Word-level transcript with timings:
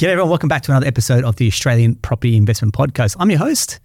G'day, 0.00 0.12
everyone. 0.12 0.30
Welcome 0.30 0.48
back 0.48 0.62
to 0.62 0.72
another 0.72 0.86
episode 0.86 1.24
of 1.24 1.36
the 1.36 1.46
Australian 1.46 1.94
Property 1.94 2.34
Investment 2.34 2.72
Podcast. 2.72 3.16
I'm 3.20 3.28
your 3.28 3.38
host, 3.38 3.80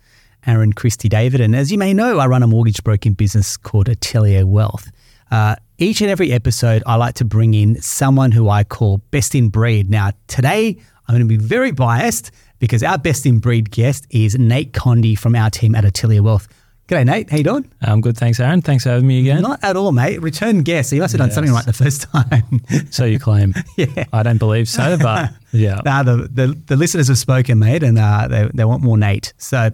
Aaron 0.48 0.72
Christie 0.72 1.10
David. 1.10 1.42
And 1.42 1.54
as 1.54 1.74
you 1.74 1.78
may 1.78 1.94
know, 1.94 2.20
I 2.20 2.28
run 2.28 2.42
a 2.42 2.48
mortgage 2.48 2.82
broking 2.86 3.12
business 3.12 3.58
called 3.58 3.90
Atelier 3.90 4.48
Wealth. 4.48 4.90
Uh, 5.30 5.58
each 5.78 6.00
and 6.00 6.10
every 6.10 6.32
episode, 6.32 6.84
I 6.86 6.96
like 6.96 7.16
to 7.16 7.26
bring 7.26 7.54
in 7.54 7.82
someone 7.82 8.32
who 8.32 8.48
I 8.48 8.64
call 8.64 9.00
best 9.12 9.36
in 9.36 9.50
breed. 9.50 9.90
Now, 9.90 10.12
today, 10.28 10.78
I'm 11.06 11.16
going 11.16 11.20
to 11.20 11.26
be 11.28 11.36
very 11.36 11.72
biased 11.72 12.32
because 12.60 12.82
our 12.82 12.98
best 12.98 13.26
in 13.26 13.40
breed 13.40 13.70
guest 13.70 14.08
is 14.10 14.40
Nate 14.40 14.72
Condie 14.72 15.20
from 15.20 15.36
our 15.36 15.50
team 15.50 15.76
at 15.76 15.84
Atelier 15.84 16.24
Wealth. 16.24 16.48
G'day, 16.88 17.04
Nate. 17.04 17.32
How 17.32 17.38
you 17.38 17.44
doing? 17.44 17.70
I'm 17.82 18.00
good, 18.00 18.16
thanks, 18.16 18.40
Aaron. 18.40 18.62
Thanks 18.62 18.84
for 18.84 18.92
having 18.92 19.08
me 19.08 19.20
again. 19.20 19.42
Not 19.42 19.64
at 19.64 19.76
all, 19.76 19.92
mate. 19.92 20.22
Return 20.22 20.62
guest. 20.62 20.92
So 20.92 20.96
you 20.96 21.02
must 21.02 21.14
have 21.14 21.20
done 21.20 21.32
something 21.32 21.52
right 21.52 21.66
the 21.66 21.74
first 21.74 22.04
time. 22.14 22.62
so 22.92 23.06
you 23.06 23.18
claim. 23.18 23.56
yeah. 23.76 24.06
I 24.14 24.22
don't 24.22 24.38
believe 24.38 24.70
so, 24.70 24.96
but 24.96 25.32
yeah. 25.56 25.82
Now 25.84 26.04
the, 26.04 26.30
the, 26.32 26.48
the 26.68 26.76
listeners 26.76 27.08
have 27.08 27.18
spoken, 27.18 27.60
mate, 27.60 27.84
and 27.84 27.98
uh, 27.98 28.28
they, 28.28 28.50
they 28.54 28.66
want 28.66 28.84
more 28.84 28.98
Nate. 28.98 29.34
So 29.38 29.70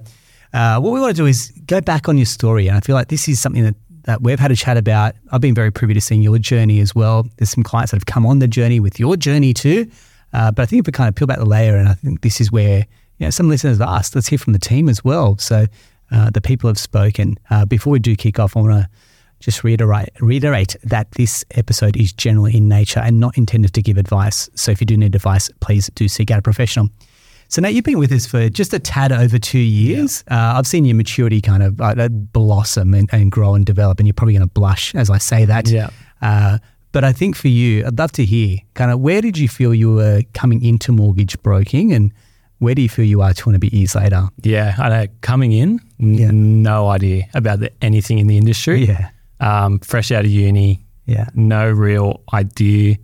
uh, 0.54 0.80
what 0.80 0.92
we 0.94 1.00
want 1.00 1.16
to 1.16 1.22
do 1.22 1.26
is 1.26 1.52
go 1.66 1.82
back 1.82 2.10
on 2.10 2.18
your 2.18 2.26
story. 2.26 2.68
And 2.68 2.78
I 2.78 2.80
feel 2.82 2.96
like 2.96 3.08
this 3.08 3.28
is 3.28 3.40
something 3.40 3.64
that, 3.64 3.76
that 4.04 4.22
we've 4.22 4.40
had 4.40 4.52
a 4.52 4.56
chat 4.56 4.78
about. 4.78 5.16
I've 5.32 5.42
been 5.42 5.56
very 5.56 5.72
privy 5.72 5.94
to 5.94 6.02
seeing 6.02 6.22
your 6.22 6.38
journey 6.38 6.80
as 6.80 6.96
well. 6.96 7.28
There's 7.38 7.50
some 7.50 7.64
clients 7.64 7.92
that 7.92 7.98
have 7.98 8.06
come 8.06 8.26
on 8.26 8.40
the 8.40 8.48
journey 8.48 8.80
with 8.80 9.00
your 9.00 9.18
journey 9.18 9.54
too. 9.54 9.90
Uh, 10.34 10.52
but 10.52 10.64
I 10.64 10.66
think 10.66 10.82
if 10.82 10.88
we 10.88 10.92
kind 10.92 11.10
of 11.10 11.16
peel 11.16 11.28
back 11.28 11.40
the 11.40 11.46
layer, 11.46 11.76
and 11.76 11.90
I 11.90 11.94
think 11.94 12.22
this 12.22 12.40
is 12.40 12.52
where 12.52 12.86
you 13.18 13.28
know, 13.28 13.30
some 13.30 13.50
listeners 13.50 13.78
have 13.78 13.88
asked, 13.88 14.16
let's 14.16 14.28
hear 14.28 14.40
from 14.40 14.54
the 14.54 14.60
team 14.60 14.90
as 14.90 15.04
well. 15.04 15.38
So 15.38 15.66
uh, 16.12 16.30
the 16.30 16.42
people 16.42 16.70
have 16.70 16.80
spoken. 16.80 17.38
Uh, 17.50 17.66
before 17.66 17.92
we 17.92 18.00
do 18.00 18.16
kick 18.16 18.40
off, 18.40 18.58
I 18.58 18.62
want 18.62 18.74
to 18.74 18.90
just 19.42 19.64
reiterate, 19.64 20.10
reiterate 20.20 20.78
that 20.84 21.12
this 21.12 21.44
episode 21.52 21.98
is 21.98 22.14
general 22.14 22.46
in 22.46 22.68
nature 22.68 23.00
and 23.00 23.20
not 23.20 23.38
intended 23.38 23.74
to 23.74 23.82
give 23.82 23.98
advice. 23.98 24.50
So 24.56 24.72
if 24.72 24.80
you 24.80 24.86
do 24.86 24.96
need 24.96 25.16
advice, 25.16 25.50
please 25.60 25.90
do 25.96 26.08
seek 26.08 26.32
out 26.32 26.40
a 26.40 26.42
professional. 26.42 26.90
So 27.50 27.62
now 27.62 27.68
you've 27.68 27.84
been 27.84 28.00
with 28.00 28.14
us 28.14 28.26
for 28.26 28.48
just 28.48 28.74
a 28.74 28.80
tad 28.80 29.12
over 29.12 29.38
two 29.38 29.60
years. 29.60 30.24
Yeah. 30.30 30.54
Uh, 30.54 30.58
I've 30.60 30.68
seen 30.68 30.86
your 30.86 30.96
maturity 30.96 31.42
kind 31.42 31.64
of 31.64 31.82
uh, 31.82 32.08
blossom 32.08 32.94
and, 32.94 33.10
and, 33.12 33.30
grow 33.30 33.56
and 33.56 33.66
develop, 33.66 34.00
and 34.00 34.08
you're 34.08 34.14
probably 34.14 34.36
going 34.36 34.48
to 34.48 34.54
blush 34.54 34.96
as 34.96 35.10
I 35.10 35.18
say 35.18 35.44
that. 35.44 35.68
Yeah. 35.68 35.90
Uh, 36.22 36.60
but 36.94 37.04
I 37.04 37.12
think 37.12 37.36
for 37.36 37.50
you, 37.50 37.86
I'd 37.86 37.98
love 37.98 38.14
to 38.14 38.26
hear 38.26 38.60
kind 38.74 38.90
of 38.90 39.02
where 39.02 39.22
did 39.22 39.38
you 39.38 39.50
feel 39.50 39.74
you 39.74 39.94
were 39.94 40.22
coming 40.34 40.64
into 40.64 40.94
mortgage 40.94 41.42
broking 41.44 41.92
and 41.92 42.14
where 42.60 42.76
do 42.76 42.82
you 42.82 42.90
feel 42.90 43.06
you 43.06 43.22
are 43.22 43.34
two 43.34 43.50
and 43.50 43.56
a 43.56 43.60
bit 43.60 43.74
years 43.74 43.96
later? 43.96 44.30
Yeah, 44.44 44.76
I 44.78 44.90
know. 44.90 45.08
Coming 45.22 45.52
in, 45.52 45.80
yeah. 45.98 46.30
no 46.32 46.90
idea 46.90 47.24
about 47.34 47.60
the, 47.60 47.72
anything 47.82 48.20
in 48.20 48.28
the 48.28 48.38
industry. 48.38 48.86
Yeah. 48.86 49.10
Um, 49.42 49.80
fresh 49.80 50.12
out 50.12 50.24
of 50.24 50.32
uni. 50.32 50.86
Yeah. 51.06 51.28
No 51.36 51.70
real 51.70 52.22
idea 52.34 52.98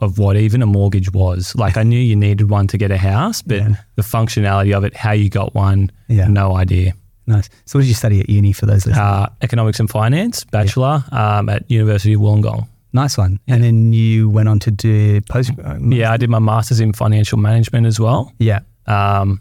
of 0.00 0.18
what 0.18 0.36
even 0.36 0.62
a 0.62 0.66
mortgage 0.66 1.12
was. 1.12 1.54
Like 1.54 1.76
I 1.76 1.84
knew 1.84 1.98
you 1.98 2.16
needed 2.16 2.50
one 2.50 2.66
to 2.68 2.78
get 2.78 2.90
a 2.90 2.98
house, 2.98 3.40
but 3.40 3.58
yeah. 3.58 3.74
the 3.94 4.02
functionality 4.02 4.76
of 4.76 4.82
it, 4.82 4.96
how 4.96 5.12
you 5.12 5.30
got 5.30 5.54
one, 5.54 5.92
yeah. 6.08 6.26
no 6.26 6.56
idea. 6.56 6.94
Nice. 7.26 7.48
So 7.66 7.78
what 7.78 7.82
did 7.82 7.88
you 7.88 7.94
study 7.94 8.18
at 8.18 8.28
uni 8.28 8.52
for 8.52 8.66
those 8.66 8.84
listeners? 8.84 8.98
Uh, 8.98 9.28
economics 9.42 9.78
and 9.78 9.88
finance, 9.88 10.42
bachelor 10.42 11.04
yeah. 11.12 11.38
um, 11.38 11.48
at 11.48 11.70
University 11.70 12.14
of 12.14 12.20
Wollongong. 12.20 12.66
Nice 12.92 13.16
one. 13.16 13.38
And 13.46 13.62
then 13.62 13.92
you 13.92 14.28
went 14.28 14.48
on 14.48 14.58
to 14.60 14.70
do 14.70 15.20
post. 15.22 15.52
Yeah, 15.80 16.12
I 16.12 16.16
did 16.16 16.28
my 16.30 16.40
master's 16.40 16.80
in 16.80 16.92
financial 16.92 17.38
management 17.38 17.86
as 17.86 18.00
well. 18.00 18.32
Yeah. 18.38 18.60
Um, 18.86 19.40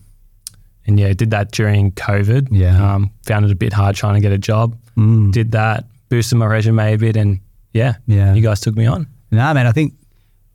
and 0.85 0.99
yeah, 0.99 1.13
did 1.13 1.31
that 1.31 1.51
during 1.51 1.91
COVID. 1.93 2.49
Yeah. 2.51 2.95
Um, 2.95 3.11
found 3.25 3.45
it 3.45 3.51
a 3.51 3.55
bit 3.55 3.73
hard 3.73 3.95
trying 3.95 4.13
to 4.13 4.21
get 4.21 4.31
a 4.31 4.37
job. 4.37 4.77
Mm. 4.95 5.31
Did 5.31 5.51
that, 5.51 5.85
boosted 6.11 6.37
my 6.37 6.45
resume 6.45 6.93
a 6.93 6.97
bit, 6.97 7.17
and 7.17 7.39
yeah, 7.73 7.95
yeah, 8.05 8.35
you 8.35 8.43
guys 8.43 8.59
took 8.59 8.75
me 8.75 8.85
on. 8.85 9.07
No, 9.31 9.53
man, 9.53 9.65
I 9.65 9.71
think 9.71 9.93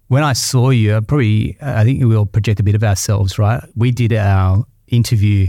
when 0.06 0.22
I 0.22 0.34
saw 0.34 0.70
you, 0.70 0.96
I 0.96 1.00
probably, 1.00 1.56
I 1.60 1.82
think 1.82 2.04
we 2.04 2.14
all 2.14 2.26
project 2.26 2.60
a 2.60 2.62
bit 2.62 2.76
of 2.76 2.84
ourselves, 2.84 3.38
right? 3.38 3.60
We 3.74 3.90
did 3.90 4.12
our 4.12 4.64
interview 4.86 5.48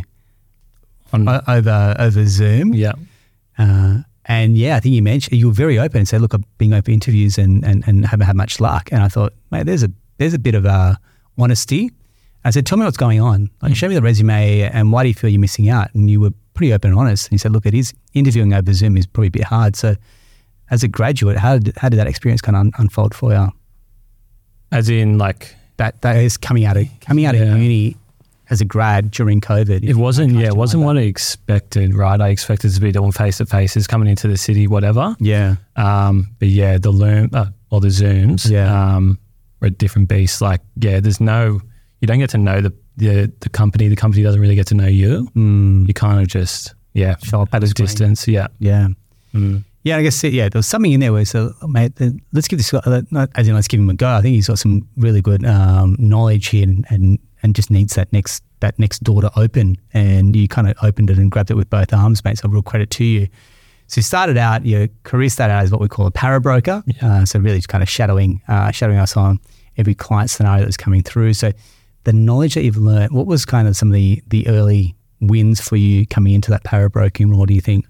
on 1.13 1.27
over 1.29 1.95
over 1.99 2.25
Zoom. 2.25 2.73
Yeah. 2.73 2.93
Uh, 3.59 3.99
and 4.25 4.57
yeah, 4.57 4.75
I 4.75 4.79
think 4.79 4.95
you 4.95 5.03
mentioned 5.03 5.37
you 5.37 5.47
were 5.47 5.53
very 5.53 5.77
open 5.77 5.99
and 5.99 6.07
said, 6.07 6.21
"Look, 6.21 6.33
I've 6.33 6.57
been 6.57 6.73
open 6.73 6.83
for 6.85 6.91
interviews 6.91 7.37
and, 7.37 7.63
and 7.63 7.83
and 7.87 8.05
haven't 8.05 8.25
had 8.25 8.35
much 8.35 8.59
luck." 8.59 8.89
And 8.91 9.03
I 9.03 9.09
thought, 9.09 9.33
mate, 9.51 9.65
there's 9.67 9.83
a 9.83 9.91
there's 10.17 10.33
a 10.33 10.39
bit 10.39 10.55
of 10.55 10.65
uh, 10.65 10.95
honesty 11.37 11.91
I 12.47 12.49
said, 12.49 12.65
tell 12.65 12.77
me 12.77 12.85
what's 12.85 12.95
going 12.95 13.19
on. 13.19 13.49
Like, 13.61 13.75
show 13.75 13.89
me 13.89 13.95
the 13.95 14.01
resume 14.01 14.61
and 14.61 14.93
why 14.93 15.03
do 15.03 15.09
you 15.09 15.13
feel 15.13 15.29
you're 15.29 15.41
missing 15.41 15.69
out? 15.69 15.93
And 15.93 16.09
you 16.09 16.21
were 16.21 16.31
pretty 16.57 16.73
open 16.73 16.91
and 16.91 16.99
honest. 16.99 17.27
And 17.27 17.31
he 17.31 17.37
said, 17.37 17.53
look, 17.53 17.65
it 17.65 17.73
is 17.73 17.93
interviewing 18.13 18.53
over 18.53 18.73
Zoom 18.73 18.97
is 18.97 19.05
probably 19.05 19.27
a 19.27 19.31
bit 19.31 19.43
hard. 19.43 19.75
So 19.75 19.95
as 20.69 20.83
a 20.83 20.87
graduate, 20.87 21.37
how 21.37 21.59
did, 21.59 21.77
how 21.77 21.87
did 21.87 21.97
that 21.97 22.07
experience 22.07 22.41
kind 22.41 22.55
of 22.55 22.59
un- 22.61 22.71
unfold 22.77 23.15
for 23.15 23.31
you? 23.31 23.47
As 24.71 24.89
in 24.89 25.17
like 25.17 25.55
that, 25.77 26.01
that 26.01 26.17
is 26.17 26.35
coming 26.35 26.65
out 26.65 26.75
of, 26.75 26.87
coming 26.99 27.25
out 27.25 27.35
yeah. 27.35 27.43
of 27.43 27.57
uni 27.57 27.95
as 28.49 28.61
a 28.61 28.65
grad 28.65 29.11
during 29.11 29.39
COVID. 29.39 29.83
It 29.83 29.95
wasn't, 29.95 30.33
yeah, 30.33 30.47
it 30.47 30.55
wasn't 30.55 30.83
what 30.83 30.97
I 30.97 31.01
expected, 31.01 31.93
right? 31.93 32.19
I 32.19 32.29
expected 32.29 32.73
to 32.73 32.81
be 32.81 32.91
doing 32.91 33.11
face 33.11 33.37
to 33.37 33.45
faces, 33.45 33.87
coming 33.87 34.09
into 34.09 34.27
the 34.27 34.37
city, 34.37 34.67
whatever. 34.67 35.15
Yeah. 35.19 35.55
Um, 35.75 36.35
but 36.39 36.47
yeah, 36.47 36.77
the 36.77 36.89
Loom, 36.91 37.29
uh, 37.33 37.47
or 37.71 37.81
the 37.81 37.89
Zooms, 37.89 38.49
yeah. 38.49 38.95
um, 38.95 39.19
were 39.59 39.67
a 39.67 39.69
different 39.69 40.09
beast. 40.09 40.41
Like, 40.41 40.61
yeah, 40.77 40.99
there's 40.99 41.21
no, 41.21 41.59
you 41.99 42.07
don't 42.07 42.19
get 42.19 42.29
to 42.31 42.37
know 42.37 42.61
the, 42.61 42.73
the, 42.97 43.31
the 43.39 43.49
company. 43.49 43.87
The 43.87 43.95
company 43.95 44.23
doesn't 44.23 44.41
really 44.41 44.55
get 44.55 44.67
to 44.67 44.75
know 44.75 44.87
you. 44.87 45.29
Mm. 45.35 45.87
You 45.87 45.93
kind 45.93 46.21
of 46.21 46.27
just, 46.27 46.75
yeah, 46.93 47.15
show 47.23 47.41
up 47.41 47.53
at 47.53 47.63
a 47.63 47.67
distance. 47.67 48.27
Yeah. 48.27 48.47
Yeah. 48.59 48.89
Mm. 49.33 49.63
Yeah, 49.83 49.95
I 49.95 50.03
guess 50.03 50.21
yeah, 50.21 50.49
there 50.49 50.59
was 50.59 50.67
something 50.67 50.91
in 50.91 50.99
there 50.99 51.13
where 51.13 51.23
so 51.23 51.53
mate, 51.65 51.93
let's 52.33 52.49
give 52.49 52.59
this 52.59 52.73
uh, 52.73 53.01
as 53.35 53.47
in 53.47 53.53
let's 53.53 53.69
give 53.69 53.79
him 53.79 53.89
a 53.89 53.93
go. 53.93 54.09
I 54.09 54.21
think 54.21 54.35
he's 54.35 54.47
got 54.47 54.59
some 54.59 54.85
really 54.97 55.21
good 55.21 55.45
um, 55.45 55.95
knowledge 55.97 56.47
here, 56.47 56.63
and, 56.63 56.85
and 56.89 57.17
and 57.41 57.55
just 57.55 57.71
needs 57.71 57.95
that 57.95 58.11
next 58.11 58.43
that 58.59 58.77
next 58.77 59.01
door 59.01 59.21
to 59.21 59.31
open. 59.39 59.77
And 59.93 60.35
you 60.35 60.49
kind 60.49 60.69
of 60.69 60.75
opened 60.83 61.09
it 61.09 61.17
and 61.17 61.31
grabbed 61.31 61.51
it 61.51 61.53
with 61.53 61.69
both 61.69 61.93
arms, 61.93 62.21
mate. 62.25 62.37
So 62.37 62.49
real 62.49 62.61
credit 62.61 62.89
to 62.89 63.05
you. 63.05 63.29
So 63.87 63.99
you 63.99 64.03
started 64.03 64.35
out 64.35 64.65
your 64.65 64.89
career 65.03 65.29
started 65.29 65.53
out 65.53 65.63
as 65.63 65.71
what 65.71 65.79
we 65.79 65.87
call 65.87 66.05
a 66.05 66.11
para 66.11 66.41
broker. 66.41 66.83
Yeah. 66.85 67.21
Uh, 67.21 67.25
so 67.25 67.39
really 67.39 67.59
just 67.59 67.69
kind 67.69 67.81
of 67.81 67.89
shadowing 67.89 68.41
uh, 68.49 68.71
shadowing 68.71 68.99
us 68.99 69.15
on 69.15 69.39
every 69.77 69.95
client 69.95 70.29
scenario 70.29 70.59
that 70.59 70.67
was 70.67 70.75
coming 70.75 71.01
through. 71.01 71.33
So 71.33 71.53
the 72.07 72.13
knowledge 72.13 72.53
that 72.53 72.63
you've 72.63 72.77
learned, 72.77 73.11
what 73.11 73.27
was 73.27 73.43
kind 73.43 73.67
of 73.67 73.75
some 73.75 73.89
of 73.89 73.93
the, 73.93 74.23
the 74.27 74.47
early 74.47 74.95
wins 75.19 75.59
for 75.59 75.75
you 75.75 76.07
coming 76.07 76.33
into 76.33 76.49
that 76.49 76.63
para 76.63 76.89
broking 76.89 77.29
role, 77.29 77.45
do 77.45 77.53
you 77.53 77.59
think? 77.59 77.85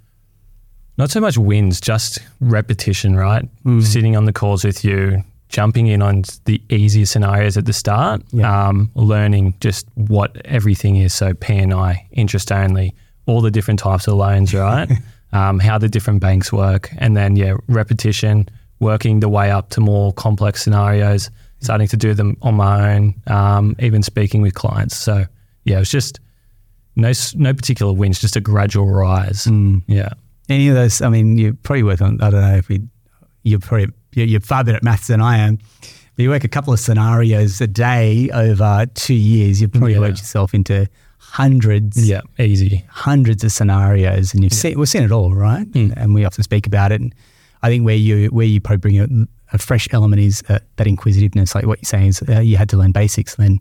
Not 0.98 1.12
so 1.12 1.22
much 1.22 1.38
wins, 1.38 1.80
just 1.80 2.18
repetition, 2.40 3.16
right? 3.16 3.48
Mm. 3.64 3.84
Sitting 3.84 4.18
on 4.18 4.26
the 4.26 4.34
calls 4.34 4.64
with 4.64 4.84
you, 4.84 5.24
jumping 5.50 5.86
in 5.86 6.02
on 6.02 6.24
the 6.46 6.60
easier 6.72 7.06
scenarios 7.06 7.58
at 7.58 7.66
the 7.66 7.74
start, 7.74 8.24
yeah. 8.32 8.70
um, 8.70 8.90
learning 8.96 9.54
just 9.60 9.88
what 9.94 10.36
everything 10.46 10.96
is. 10.96 11.14
So 11.14 11.36
P&I, 11.36 12.08
interest 12.12 12.52
only, 12.52 12.96
all 13.28 13.42
the 13.42 13.52
different 13.52 13.80
types 13.80 14.08
of 14.08 14.16
loans, 14.16 14.52
right? 14.52 14.90
um, 15.32 15.60
how 15.60 15.78
the 15.78 15.90
different 15.90 16.22
banks 16.22 16.52
work. 16.52 16.90
And 16.98 17.16
then, 17.16 17.36
yeah, 17.36 17.54
repetition, 17.68 18.50
working 18.80 19.20
the 19.20 19.30
way 19.30 19.52
up 19.52 19.70
to 19.72 19.80
more 19.80 20.12
complex 20.12 20.64
scenarios– 20.64 21.30
starting 21.60 21.88
to 21.88 21.98
do 21.98 22.14
them 22.14 22.38
on 22.42 22.56
my 22.56 22.96
own, 22.96 23.16
um, 23.28 23.76
even 23.80 24.04
speaking 24.04 24.42
with 24.42 24.54
clients. 24.54 24.96
So 24.98 25.26
yeah, 25.64 25.78
it 25.78 25.80
was 25.80 25.92
just 25.92 26.20
no 26.96 27.12
no 27.36 27.54
particular 27.54 27.94
wins, 27.94 28.20
just 28.20 28.36
a 28.36 28.42
gradual 28.42 28.88
rise. 28.88 29.46
Mm. 29.46 29.84
Yeah. 29.88 30.10
Any 30.50 30.70
of 30.70 30.76
those? 30.76 31.02
I 31.02 31.10
mean, 31.10 31.38
you 31.38 31.54
probably 31.54 31.84
work 31.84 32.02
on. 32.02 32.22
I 32.22 32.30
don't 32.30 32.42
know 32.42 32.56
if 32.56 32.70
we. 32.70 32.82
You're 33.44 33.60
probably 33.60 33.94
you're 34.14 34.42
far 34.42 34.64
better 34.64 34.78
at 34.78 34.84
maths 34.84 35.08
than 35.08 35.22
I 35.22 35.38
am. 35.38 35.58
But 36.16 36.24
you 36.24 36.30
work 36.30 36.44
a 36.44 36.50
couple 36.50 36.74
of 36.74 36.80
scenarios 36.80 37.62
a 37.62 37.68
day 37.68 38.30
over 38.34 38.86
two 38.96 39.14
years. 39.14 39.62
You've 39.62 39.72
probably 39.72 39.94
yeah. 39.94 40.00
worked 40.00 40.18
yourself 40.18 40.54
into 40.54 40.88
hundreds. 41.20 42.10
Yeah, 42.10 42.22
easy. 42.40 42.86
Hundreds 42.90 43.44
of 43.44 43.52
scenarios, 43.52 44.34
and 44.34 44.44
you've 44.44 44.54
yeah. 44.54 44.58
seen 44.58 44.80
we've 44.80 44.90
seen 44.90 45.04
it 45.04 45.12
all, 45.12 45.34
right? 45.34 45.70
Mm. 45.72 45.94
And 45.96 46.14
we 46.14 46.26
often 46.26 46.44
speak 46.44 46.66
about 46.66 46.92
it. 46.92 47.02
And 47.02 47.14
I 47.62 47.70
think 47.70 47.86
where 47.86 47.96
you 47.96 48.30
where 48.30 48.48
you 48.48 48.60
probably 48.60 48.98
bring 48.98 49.28
a 49.54 49.58
fresh 49.58 49.88
element 49.92 50.22
is 50.22 50.44
uh, 50.50 50.60
that 50.76 50.88
inquisitiveness, 50.88 51.56
like 51.56 51.66
what 51.66 51.80
you're 51.80 51.88
saying 51.88 52.08
is 52.08 52.24
uh, 52.28 52.40
you 52.40 52.58
had 52.58 52.70
to 52.70 52.78
learn 52.78 52.92
basics. 52.92 53.36
Then 53.36 53.60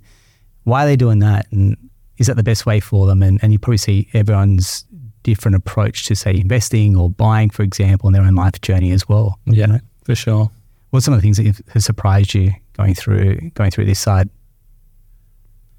why 0.64 0.84
are 0.84 0.86
they 0.86 0.97
doing 0.97 1.20
that? 1.20 1.47
And 1.52 1.76
is 2.18 2.27
that 2.27 2.36
the 2.36 2.42
best 2.42 2.66
way 2.66 2.80
for 2.80 3.06
them? 3.06 3.22
And, 3.22 3.38
and 3.42 3.53
you 3.53 3.59
probably 3.59 3.78
see 3.78 4.09
everyone's 4.15 4.84
different 5.22 5.56
approach 5.56 6.06
to 6.06 6.15
say 6.15 6.34
investing 6.34 6.97
or 6.97 7.10
buying, 7.10 7.50
for 7.50 7.62
example, 7.62 8.09
in 8.09 8.15
their 8.15 8.22
own 8.22 8.34
life 8.34 8.60
journey 8.60 8.92
as 8.92 9.09
well. 9.09 9.38
Yeah, 9.47 9.66
you 9.66 9.72
know? 9.74 9.80
for 10.04 10.15
sure. 10.15 10.50
What 10.91 10.98
are 10.98 11.00
some 11.00 11.15
of 11.15 11.21
the 11.21 11.22
things 11.22 11.36
that 11.36 11.68
have 11.72 11.83
surprised 11.83 12.34
you 12.34 12.53
going 12.74 12.94
through 12.94 13.50
going 13.50 13.71
through 13.71 13.86
this 13.86 13.98
side? 13.98 14.30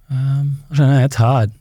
Um, 0.10 0.58
I 0.72 0.76
don't 0.76 0.90
know. 0.90 1.04
It's 1.04 1.16
hard. 1.16 1.52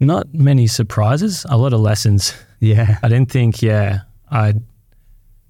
Not 0.00 0.32
many 0.34 0.66
surprises. 0.66 1.46
A 1.48 1.56
lot 1.56 1.72
of 1.72 1.80
lessons. 1.80 2.34
Yeah. 2.60 2.98
I 3.02 3.08
didn't 3.08 3.30
think. 3.30 3.62
Yeah, 3.62 4.00
I'd 4.30 4.62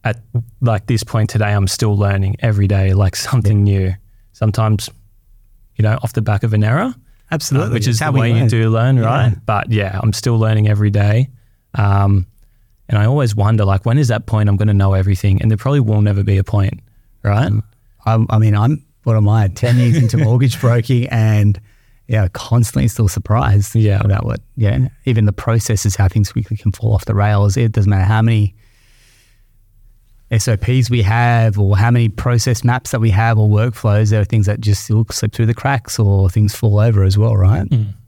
at 0.04 0.20
like 0.60 0.86
this 0.86 1.02
point 1.02 1.30
today, 1.30 1.52
I'm 1.52 1.66
still 1.66 1.96
learning 1.96 2.36
every 2.40 2.68
day, 2.68 2.92
like 2.94 3.16
something 3.16 3.66
yeah. 3.66 3.78
new. 3.78 3.94
Sometimes, 4.32 4.90
you 5.76 5.82
know, 5.82 5.98
off 6.02 6.12
the 6.12 6.22
back 6.22 6.42
of 6.42 6.52
an 6.52 6.62
error. 6.62 6.94
Absolutely. 7.30 7.70
Uh, 7.70 7.72
which 7.72 7.88
is 7.88 7.98
the 7.98 8.12
way 8.12 8.32
learn. 8.32 8.42
you 8.44 8.48
do 8.48 8.70
learn, 8.70 8.98
right? 8.98 9.28
Yeah. 9.28 9.34
But 9.46 9.72
yeah, 9.72 10.00
I'm 10.02 10.12
still 10.12 10.38
learning 10.38 10.68
every 10.68 10.90
day. 10.90 11.30
Um, 11.74 12.26
and 12.88 12.98
I 12.98 13.06
always 13.06 13.34
wonder, 13.34 13.64
like, 13.64 13.86
when 13.86 13.96
is 13.96 14.08
that 14.08 14.26
point 14.26 14.48
I'm 14.48 14.56
going 14.56 14.68
to 14.68 14.74
know 14.74 14.92
everything? 14.92 15.40
And 15.40 15.50
there 15.50 15.56
probably 15.56 15.80
will 15.80 16.02
never 16.02 16.22
be 16.22 16.36
a 16.36 16.44
point, 16.44 16.80
right? 17.22 17.50
I, 18.04 18.24
I 18.28 18.38
mean, 18.38 18.54
I'm 18.54 18.84
what 19.04 19.16
am 19.16 19.28
I, 19.28 19.48
10 19.48 19.76
years 19.76 19.96
into 19.96 20.16
mortgage 20.24 20.60
broking 20.60 21.06
and 21.08 21.60
yeah, 22.08 22.28
constantly 22.28 22.88
still 22.88 23.08
surprised 23.08 23.74
Yeah. 23.74 24.00
about 24.02 24.24
what, 24.24 24.40
yeah, 24.56 24.88
even 25.04 25.24
the 25.26 25.32
process 25.32 25.86
is 25.86 25.96
how 25.96 26.08
things 26.08 26.32
quickly 26.32 26.56
can 26.56 26.72
fall 26.72 26.92
off 26.94 27.04
the 27.04 27.14
rails. 27.14 27.56
It 27.56 27.72
doesn't 27.72 27.88
matter 27.88 28.04
how 28.04 28.22
many 28.22 28.54
SOPs 30.38 30.90
we 30.90 31.02
have 31.02 31.58
or 31.58 31.76
how 31.76 31.90
many 31.90 32.08
process 32.08 32.64
maps 32.64 32.90
that 32.92 33.00
we 33.00 33.10
have 33.10 33.38
or 33.38 33.48
workflows, 33.48 34.10
there 34.10 34.20
are 34.20 34.24
things 34.24 34.46
that 34.46 34.60
just 34.60 34.84
still 34.84 35.04
slip 35.10 35.32
through 35.32 35.46
the 35.46 35.54
cracks 35.54 35.98
or 35.98 36.28
things 36.30 36.54
fall 36.54 36.78
over 36.80 37.04
as 37.04 37.16
well, 37.18 37.36
right? 37.36 37.66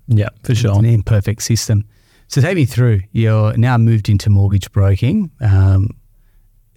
Yeah, 0.08 0.28
for 0.42 0.52
It's 0.52 0.60
sure. 0.60 0.78
an 0.78 0.84
imperfect 0.84 1.42
system. 1.42 1.84
So 2.28 2.40
take 2.40 2.56
me 2.56 2.64
through. 2.64 3.02
You're 3.12 3.56
now 3.56 3.76
moved 3.78 4.08
into 4.08 4.30
mortgage 4.30 4.70
broking. 4.72 5.30
Um, 5.40 5.90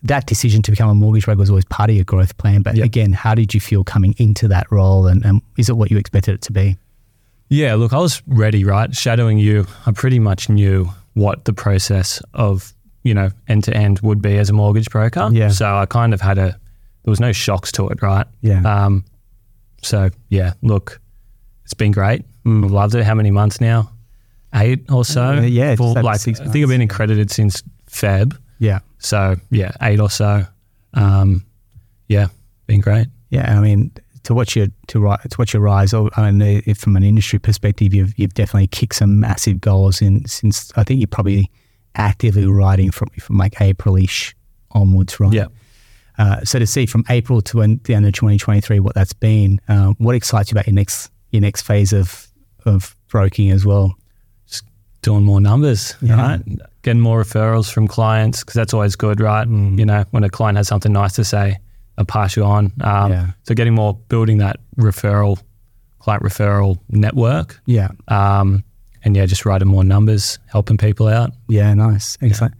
that 0.04 0.26
decision 0.28 0.62
to 0.62 0.72
become 0.72 0.90
a 0.90 0.94
mortgage 0.96 1.26
broker 1.26 1.40
was 1.40 1.50
always 1.50 1.66
part 1.66 1.90
of 1.90 1.96
your 1.96 2.06
growth 2.06 2.38
plan. 2.38 2.62
But 2.62 2.76
Yep. 2.78 2.86
again, 2.86 3.14
how 3.14 3.36
did 3.36 3.54
you 3.54 3.60
feel 3.60 3.84
coming 3.84 4.16
into 4.18 4.48
that 4.48 4.72
role, 4.72 5.08
and, 5.08 5.26
and 5.26 5.42
is 5.58 5.68
it 5.70 5.76
what 5.78 5.92
you 5.92 5.98
expected 5.98 6.36
it 6.36 6.42
to 6.44 6.52
be? 6.54 6.78
Yeah, 7.50 7.74
look, 7.76 7.94
I 7.94 7.98
was 7.98 8.22
ready, 8.28 8.64
right? 8.64 8.96
Shadowing 8.96 9.40
you, 9.40 9.66
I 9.86 9.92
pretty 9.92 10.20
much 10.20 10.50
knew 10.50 10.90
what 11.16 11.46
the 11.46 11.54
process 11.54 12.22
of, 12.34 12.74
you 13.10 13.14
know, 13.16 13.30
end 13.48 13.64
to 13.66 13.74
end 13.76 14.00
would 14.02 14.22
be 14.22 14.38
as 14.38 14.50
a 14.50 14.54
mortgage 14.54 14.90
broker. 14.90 15.30
Yeah. 15.32 15.50
So 15.50 15.66
I 15.76 15.86
kind 15.86 16.14
of 16.14 16.22
had 16.22 16.38
a, 16.38 16.50
there 17.04 17.12
was 17.12 17.20
no 17.20 17.32
shocks 17.32 17.72
to 17.74 17.90
it, 17.90 18.02
right? 18.02 18.28
Yeah. 18.42 18.62
Um, 18.62 19.04
so 19.82 20.10
yeah, 20.30 20.54
look, 20.62 21.02
it's 21.66 21.74
been 21.74 21.92
great. 21.92 22.24
Mm. 22.46 22.66
I've 22.66 22.72
loved 22.72 22.96
it. 22.96 23.04
How 23.04 23.16
many 23.16 23.32
months 23.32 23.60
now? 23.60 23.92
Eight 24.54 24.92
or 24.92 25.04
so. 25.06 25.24
Uh, 25.24 25.42
yeah, 25.42 25.76
over 25.80 26.02
like 26.04 26.20
six 26.20 26.40
I 26.40 26.46
think 26.48 26.64
I've 26.64 26.70
been 26.70 26.82
accredited 26.82 27.30
since 27.32 27.64
Feb. 27.90 28.38
Yeah, 28.60 28.80
So 28.98 29.36
yeah, 29.52 29.72
eight 29.82 30.00
or 30.00 30.10
so. 30.10 30.46
Um, 30.94 31.46
yeah, 32.08 32.28
been 32.68 32.82
great. 32.82 33.08
yeah. 33.30 33.58
I 33.58 33.62
mean, 33.62 33.92
to 34.24 34.34
watch 34.34 34.56
your 34.56 34.68
to 34.88 35.00
ri- 35.00 35.30
to 35.30 35.36
watch 35.40 35.54
your 35.54 35.62
rise. 35.62 35.94
oh, 35.94 36.10
I 36.18 36.32
mean, 36.32 36.62
if 36.66 36.78
from 36.78 36.96
an 36.96 37.04
industry 37.04 37.40
perspective, 37.40 37.94
you've 37.94 38.14
you've 38.20 38.34
definitely 38.34 38.68
kicked 38.68 38.96
some 38.96 39.20
massive 39.20 39.62
goals 39.62 40.02
in 40.02 40.26
since 40.28 40.72
I 40.76 40.84
think 40.84 41.00
you're 41.00 41.08
probably 41.08 41.50
actively 41.96 42.46
writing 42.46 42.92
from 42.92 43.10
from 43.20 43.38
like 43.38 43.54
Aprilish 43.56 44.34
onwards, 44.72 45.20
right? 45.20 45.34
Yeah. 45.34 45.48
Uh, 46.18 46.44
so 46.44 46.60
to 46.60 46.68
see 46.68 46.86
from 46.86 47.04
April 47.10 47.42
to 47.42 47.62
en- 47.62 47.80
the 47.86 47.94
end 47.96 48.06
of 48.06 48.12
2023 48.14 48.80
what 48.82 48.94
that's 48.94 49.14
been, 49.14 49.60
uh, 49.70 49.94
what 50.00 50.16
excites 50.16 50.52
you 50.52 50.56
about 50.56 50.68
your 50.68 50.74
next 50.74 51.10
your 51.32 51.42
next 51.42 51.62
phase 51.62 51.94
of 51.94 52.28
of 52.66 52.96
broking 53.08 53.52
as 53.52 53.66
well? 53.66 53.96
Just 54.48 54.66
doing 55.02 55.24
more 55.24 55.40
numbers, 55.42 55.96
Yeah. 56.02 56.16
right? 56.22 56.42
Getting 56.82 57.02
more 57.02 57.22
referrals 57.24 57.72
from 57.72 57.88
clients 57.88 58.42
because 58.42 58.54
that's 58.56 58.74
always 58.74 58.96
good, 58.96 59.20
right? 59.22 59.48
Mm. 59.48 59.80
You 59.80 59.86
know, 59.86 60.04
when 60.12 60.24
a 60.24 60.30
client 60.30 60.58
has 60.58 60.68
something 60.68 60.92
nice 60.92 61.14
to 61.14 61.24
say, 61.24 61.58
I'll 61.98 62.06
pass 62.06 62.36
you 62.36 62.44
on. 62.44 62.72
Um, 62.82 63.12
Yeah. 63.12 63.28
So 63.44 63.54
getting 63.56 63.74
more, 63.76 63.98
building 64.10 64.38
that 64.40 64.58
referral, 64.78 65.40
client 66.00 66.24
referral 66.24 66.78
network, 66.90 67.60
Yeah, 67.66 67.90
um, 68.10 68.64
and 69.04 69.16
yeah, 69.16 69.26
just 69.26 69.46
writing 69.46 69.68
more 69.68 69.84
numbers, 69.84 70.40
helping 70.48 70.78
people 70.78 71.08
out. 71.08 71.32
yeah, 71.48 71.74
nice, 71.74 72.18
excellent. 72.22 72.54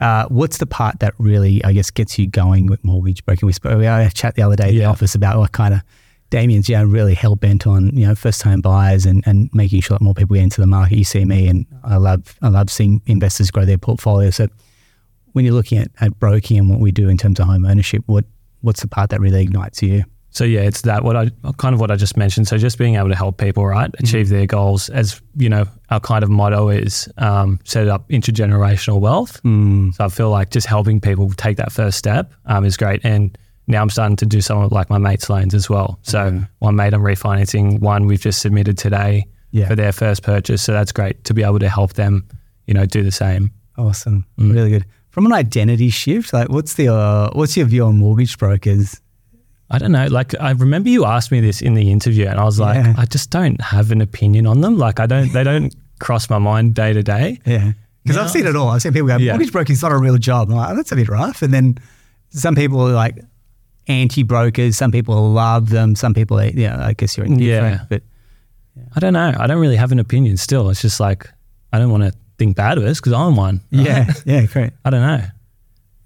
Uh, 0.00 0.26
what's 0.28 0.58
the 0.58 0.66
part 0.66 0.98
that 0.98 1.14
really, 1.18 1.62
I 1.64 1.72
guess, 1.72 1.90
gets 1.90 2.18
you 2.18 2.26
going 2.26 2.66
with 2.66 2.82
mortgage 2.82 3.24
broking? 3.24 3.46
We 3.46 3.52
spoke, 3.52 3.78
we 3.78 3.84
had 3.84 4.04
a 4.06 4.10
chat 4.10 4.34
the 4.34 4.42
other 4.42 4.56
day 4.56 4.70
in 4.70 4.78
the 4.78 4.84
office 4.84 5.14
about 5.14 5.38
what 5.38 5.52
kind 5.52 5.74
of 5.74 5.82
Damien's, 6.30 6.66
yeah, 6.66 6.82
really 6.82 7.14
hell 7.14 7.36
bent 7.36 7.66
on 7.66 7.94
you 7.94 8.06
know 8.06 8.14
first 8.14 8.40
time 8.40 8.62
buyers 8.62 9.04
and, 9.04 9.22
and 9.26 9.50
making 9.52 9.82
sure 9.82 9.98
that 9.98 10.02
more 10.02 10.14
people 10.14 10.34
get 10.34 10.42
into 10.42 10.62
the 10.62 10.66
market. 10.66 10.96
You 10.96 11.04
see 11.04 11.26
me, 11.26 11.46
and 11.46 11.66
I 11.84 11.98
love 11.98 12.38
I 12.40 12.48
love 12.48 12.70
seeing 12.70 13.02
investors 13.06 13.50
grow 13.50 13.66
their 13.66 13.76
portfolio. 13.76 14.30
So 14.30 14.48
when 15.32 15.44
you're 15.44 15.54
looking 15.54 15.78
at, 15.78 15.90
at 16.00 16.18
broking 16.18 16.58
and 16.58 16.70
what 16.70 16.80
we 16.80 16.90
do 16.90 17.10
in 17.10 17.18
terms 17.18 17.38
of 17.38 17.46
home 17.46 17.66
ownership, 17.66 18.02
what 18.06 18.24
what's 18.62 18.80
the 18.80 18.88
part 18.88 19.10
that 19.10 19.20
really 19.20 19.42
ignites 19.42 19.82
you? 19.82 20.04
So 20.34 20.44
yeah, 20.44 20.62
it's 20.62 20.80
that 20.82 21.04
what 21.04 21.14
I 21.16 21.30
kind 21.58 21.74
of 21.74 21.80
what 21.80 21.90
I 21.90 21.96
just 21.96 22.16
mentioned. 22.16 22.48
So 22.48 22.56
just 22.58 22.78
being 22.78 22.96
able 22.96 23.10
to 23.10 23.14
help 23.14 23.36
people, 23.38 23.66
right, 23.66 23.90
achieve 23.98 24.28
their 24.30 24.46
goals, 24.46 24.88
as 24.88 25.20
you 25.36 25.48
know, 25.48 25.66
our 25.90 26.00
kind 26.00 26.24
of 26.24 26.30
motto 26.30 26.68
is 26.70 27.06
um, 27.18 27.60
set 27.64 27.86
up 27.88 28.08
intergenerational 28.08 28.98
wealth. 29.00 29.40
So 29.44 30.04
I 30.04 30.08
feel 30.08 30.30
like 30.30 30.50
just 30.50 30.66
helping 30.66 31.00
people 31.00 31.30
take 31.30 31.58
that 31.58 31.70
first 31.70 31.98
step 31.98 32.32
um, 32.46 32.64
is 32.64 32.76
great. 32.78 33.02
And 33.04 33.36
now 33.66 33.82
I'm 33.82 33.90
starting 33.90 34.16
to 34.16 34.26
do 34.26 34.40
some 34.40 34.58
of 34.58 34.72
like 34.72 34.88
my 34.90 34.98
mates' 34.98 35.28
loans 35.28 35.54
as 35.54 35.68
well. 35.68 35.98
So 36.02 36.40
one 36.60 36.76
mate 36.76 36.94
I'm 36.94 37.02
refinancing, 37.02 37.80
one 37.80 38.06
we've 38.06 38.20
just 38.20 38.40
submitted 38.40 38.78
today 38.78 39.26
Yeah. 39.50 39.68
for 39.68 39.76
their 39.76 39.92
first 39.92 40.22
purchase. 40.22 40.62
So 40.62 40.72
that's 40.72 40.92
great 40.92 41.22
to 41.24 41.34
be 41.34 41.42
able 41.42 41.58
to 41.58 41.68
help 41.68 41.92
them, 41.92 42.26
you 42.66 42.72
know, 42.74 42.86
do 42.86 43.02
the 43.02 43.12
same. 43.12 43.50
Awesome, 43.76 44.24
Mm. 44.40 44.54
really 44.54 44.70
good. 44.70 44.86
From 45.10 45.26
an 45.26 45.32
identity 45.34 45.90
shift, 45.90 46.32
like 46.32 46.48
what's 46.48 46.72
the 46.74 46.88
uh, 46.88 47.28
what's 47.34 47.54
your 47.54 47.66
view 47.66 47.84
on 47.84 47.98
mortgage 47.98 48.38
brokers? 48.38 48.98
I 49.72 49.78
don't 49.78 49.90
know. 49.92 50.06
Like 50.06 50.38
I 50.40 50.50
remember 50.52 50.88
you 50.90 51.04
asked 51.06 51.32
me 51.32 51.40
this 51.40 51.60
in 51.62 51.74
the 51.74 51.90
interview, 51.90 52.26
and 52.26 52.38
I 52.38 52.44
was 52.44 52.60
like, 52.60 52.76
Yeah. 52.76 52.94
I 52.96 53.06
just 53.06 53.30
don't 53.30 53.60
have 53.60 53.90
an 53.90 54.00
opinion 54.00 54.46
on 54.46 54.60
them. 54.60 54.76
Like 54.78 55.00
I 55.00 55.06
don't, 55.06 55.32
they 55.32 55.42
don't 55.44 55.74
cross 55.98 56.28
my 56.30 56.38
mind 56.38 56.74
day 56.74 56.92
to 56.92 57.02
day. 57.02 57.40
Yeah, 57.46 57.72
because 58.02 58.16
Yeah. 58.16 58.22
I've 58.24 58.30
seen 58.30 58.46
it 58.46 58.54
all. 58.56 58.68
I've 58.68 58.82
seen 58.82 58.92
people 58.92 59.08
go, 59.08 59.16
Yeah. 59.16 59.32
mortgage 59.32 59.50
broking 59.52 59.72
is 59.74 59.82
not 59.82 59.92
a 59.92 59.96
real 59.98 60.18
job. 60.18 60.50
I'm 60.50 60.56
like, 60.56 60.70
oh, 60.70 60.76
that's 60.76 60.92
a 60.92 60.96
bit 60.96 61.08
rough. 61.08 61.42
And 61.42 61.52
then 61.54 61.78
some 62.30 62.54
people 62.54 62.80
are 62.86 62.92
like 62.92 63.18
anti 63.88 64.22
brokers. 64.22 64.76
Some 64.76 64.92
people 64.92 65.30
love 65.32 65.70
them. 65.70 65.94
Some 65.96 66.14
people, 66.14 66.38
are- 66.38 66.46
yeah, 66.46 66.84
I 66.86 66.92
guess 66.92 67.16
you're 67.16 67.26
indifferent. 67.26 67.80
Yeah. 67.80 67.86
But 67.88 68.02
I 68.94 69.00
don't 69.00 69.12
know. 69.14 69.32
I 69.38 69.46
don't 69.46 69.60
really 69.60 69.76
have 69.76 69.92
an 69.92 69.98
opinion. 69.98 70.36
Still, 70.36 70.70
it's 70.70 70.82
just 70.82 71.00
like 71.00 71.28
I 71.72 71.78
don't 71.78 71.90
want 71.90 72.02
to 72.04 72.12
think 72.38 72.56
bad 72.56 72.78
of 72.78 72.84
us 72.84 73.00
because 73.00 73.12
I'm 73.12 73.36
one. 73.36 73.60
yeah, 73.70 74.12
yeah, 74.26 74.44
great, 74.46 74.72
I 74.84 74.90
don't 74.90 75.00
know. 75.06 75.24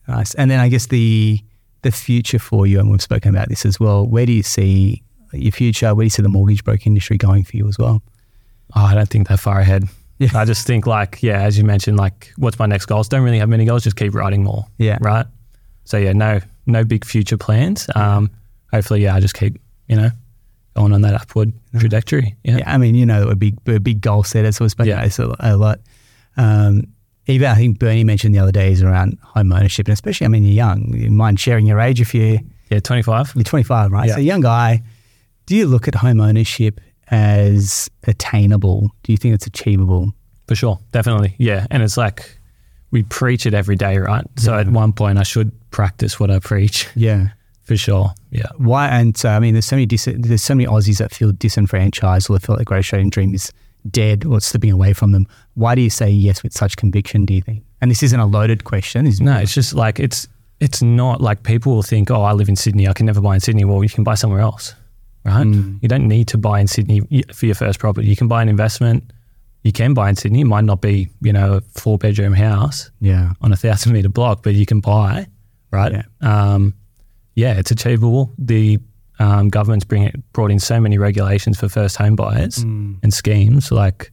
nice. 0.09 0.35
And 0.35 0.51
then 0.51 0.61
I 0.61 0.69
guess 0.69 0.87
the 0.87 1.41
the 1.87 1.97
future 1.97 2.39
for 2.39 2.67
you, 2.67 2.79
and 2.81 2.91
we've 2.91 3.01
spoken 3.03 3.31
about 3.35 3.49
this 3.49 3.65
as 3.65 3.79
well. 3.79 4.07
Where 4.07 4.27
do 4.27 4.33
you 4.33 4.43
see 4.43 5.03
your 5.33 5.53
future? 5.53 5.95
Where 5.95 6.03
do 6.03 6.07
you 6.07 6.11
see 6.11 6.23
the 6.23 6.29
mortgage 6.29 6.65
broking 6.65 6.93
industry 6.93 7.17
going 7.17 7.45
for 7.45 7.57
you 7.57 7.69
as 7.69 7.79
well? 7.79 8.03
Oh, 8.75 8.85
I 8.85 8.95
don't 8.95 9.09
think 9.09 9.29
that 9.29 9.39
far 9.41 9.61
ahead. 9.61 9.85
Yeah. 10.19 10.31
I 10.35 10.45
just 10.45 10.67
think 10.67 10.87
like, 10.87 11.23
yeah, 11.23 11.43
as 11.43 11.57
you 11.59 11.65
mentioned, 11.65 11.97
like, 11.99 12.33
what's 12.37 12.59
my 12.59 12.67
next 12.67 12.87
goals? 12.87 13.09
Don't 13.09 13.23
really 13.23 13.39
have 13.39 13.49
many 13.49 13.65
goals. 13.65 13.85
Just 13.85 13.97
keep 13.97 14.15
writing 14.15 14.43
more. 14.43 14.65
Yeah. 14.79 14.99
Right. 15.01 15.27
So 15.85 15.99
yeah, 15.99 16.13
no, 16.13 16.41
no 16.67 16.85
big 16.85 17.05
future 17.05 17.37
plans. 17.37 17.87
Um, 17.95 18.31
hopefully, 18.73 19.03
yeah, 19.03 19.15
I 19.15 19.21
just 19.21 19.35
keep, 19.35 19.61
you 19.89 19.97
know, 19.97 20.09
going 20.75 20.93
on 20.93 21.03
that 21.03 21.15
upward 21.15 21.53
trajectory. 21.79 22.35
Yeah. 22.45 22.59
Yeah, 22.59 22.75
I 22.75 22.79
mean, 22.79 22.95
you 22.95 23.07
know, 23.07 23.27
we're 23.27 23.35
big, 23.35 23.59
we're 23.67 23.79
big 23.79 24.01
goal 24.01 24.25
setters, 24.25 24.57
so 24.57 24.65
we've 24.65 24.71
spoken 24.73 24.91
Yeah. 24.91 25.09
a, 25.19 25.55
a 25.55 25.57
lot. 25.57 25.81
Um, 26.37 26.85
even 27.27 27.49
I 27.49 27.55
think 27.55 27.79
Bernie 27.79 28.05
mentioned 28.05 28.35
the 28.35 28.39
other 28.39 28.53
day 28.53 28.71
is 28.73 28.83
around 28.83 29.19
home 29.23 29.53
ownership, 29.53 29.87
and 29.89 29.93
especially, 29.93 30.27
I 30.27 30.29
mean, 30.29 30.43
you're 30.45 30.53
young. 30.53 30.95
You 30.95 31.11
mind 31.11 31.41
sharing 31.41 31.67
your 31.67 31.81
age 31.81 32.01
if 32.01 32.15
you're, 32.15 32.39
Yeah. 32.71 32.81
25. 32.81 33.33
you're 33.35 33.45
25, 33.45 33.91
right? 33.93 34.09
Yeah. 34.09 34.15
So, 34.15 34.21
young 34.21 34.41
guy, 34.41 34.83
do 35.47 35.55
you 35.57 35.67
look 35.67 35.89
at 35.89 35.95
home 35.97 36.21
ownership 36.21 36.81
as 37.11 37.89
attainable? 38.05 38.91
Do 39.03 39.13
you 39.13 39.19
think 39.19 39.35
it's 39.35 39.47
achievable? 39.47 40.13
For 40.49 40.55
sure. 40.55 40.79
Definitely. 40.93 41.35
Yeah. 41.39 41.67
And 41.71 41.83
it's 41.83 41.97
like 41.97 42.39
we 42.93 43.03
preach 43.03 43.47
it 43.47 43.55
every 43.55 43.77
day, 43.77 43.99
right? 43.99 44.25
So 44.39 44.57
at 44.57 44.69
one 44.69 44.93
point, 44.93 45.19
I 45.19 45.25
should 45.25 45.51
practice 45.71 46.21
what 46.21 46.31
I 46.31 46.39
preach 46.39 46.89
Yeah. 46.95 47.29
for 47.65 47.77
sure. 47.77 48.13
Yeah. 48.31 48.47
Why? 48.57 48.89
And 48.89 49.17
so, 49.17 49.29
I 49.31 49.41
mean, 49.41 49.55
there's 49.55 49.67
so 49.67 49.75
many 49.77 49.87
dis- 49.87 50.09
there's 50.17 50.43
so 50.43 50.55
many 50.55 50.69
Aussies 50.69 50.99
that 50.99 51.13
feel 51.13 51.33
disenfranchised 51.33 52.31
or 52.31 52.39
feel 52.39 52.55
like 52.55 52.61
the 52.61 52.65
Great 52.65 52.79
Australian 52.79 53.11
Dream 53.11 53.35
is 53.35 53.53
dead 53.91 54.25
or 54.25 54.41
slipping 54.41 54.71
away 54.71 54.93
from 54.93 55.13
them. 55.13 55.27
Why 55.55 55.75
do 55.75 55.81
you 55.83 55.91
say 55.91 56.11
yes 56.11 56.43
with 56.43 56.53
such 56.53 56.77
conviction? 56.77 57.25
Do 57.27 57.35
you 57.35 57.41
think? 57.43 57.65
And 57.81 57.91
this 57.91 58.03
isn't 58.03 58.19
a 58.19 58.27
loaded 58.27 58.65
question. 58.65 59.07
Is 59.07 59.21
No, 59.21 59.37
it's 59.37 59.55
just 59.55 59.75
like 59.75 60.01
it's 60.01 60.29
it's 60.61 60.83
not 60.83 61.21
like 61.21 61.43
people 61.43 61.75
will 61.75 61.83
think, 61.83 62.11
oh, 62.11 62.23
I 62.23 62.33
live 62.33 62.49
in 62.49 62.57
Sydney, 62.57 62.89
I 62.89 62.93
can 62.95 63.05
never 63.07 63.21
buy 63.21 63.35
in 63.35 63.41
Sydney. 63.41 63.65
Well, 63.65 63.83
you 63.83 63.91
can 63.91 64.05
buy 64.05 64.15
somewhere 64.15 64.41
else, 64.41 64.75
right? 65.25 65.45
You 65.47 65.89
don't 65.89 66.09
need 66.09 66.29
to 66.29 66.39
buy 66.39 66.61
in 66.61 66.67
Sydney 66.67 67.03
for 67.35 67.45
your 67.47 67.55
first 67.55 67.79
property. 67.79 68.09
You 68.09 68.17
can 68.17 68.27
buy 68.29 68.41
an 68.43 68.49
investment. 68.49 69.13
You 69.65 69.73
can 69.73 69.93
buy 69.95 70.09
in 70.09 70.17
Sydney. 70.17 70.41
It 70.43 70.45
might 70.47 70.65
not 70.65 70.81
be, 70.81 71.09
you 71.21 71.33
know, 71.33 71.55
a 71.57 71.61
four 71.61 71.99
bedroom 71.99 72.33
house 72.33 72.91
Yeah. 73.01 73.33
on 73.43 73.53
a 73.53 73.57
thousand 73.57 73.93
meter 73.93 74.09
block, 74.09 74.43
but 74.43 74.55
you 74.55 74.65
can 74.65 74.81
buy, 74.81 75.27
right? 75.73 75.93
Yeah. 75.93 76.03
Um, 76.55 76.73
yeah, 77.35 77.59
it's 77.59 77.71
achievable. 77.73 78.33
The 78.39 78.79
um, 79.19 79.49
government's 79.49 79.85
bring 79.85 80.03
it, 80.05 80.33
brought 80.33 80.51
in 80.51 80.59
so 80.59 80.81
many 80.81 80.99
regulations 80.99 81.59
for 81.59 81.69
first 81.69 81.97
home 81.97 82.17
buyers 82.17 82.59
and 82.59 83.13
schemes. 83.15 83.71
Like, 83.73 84.13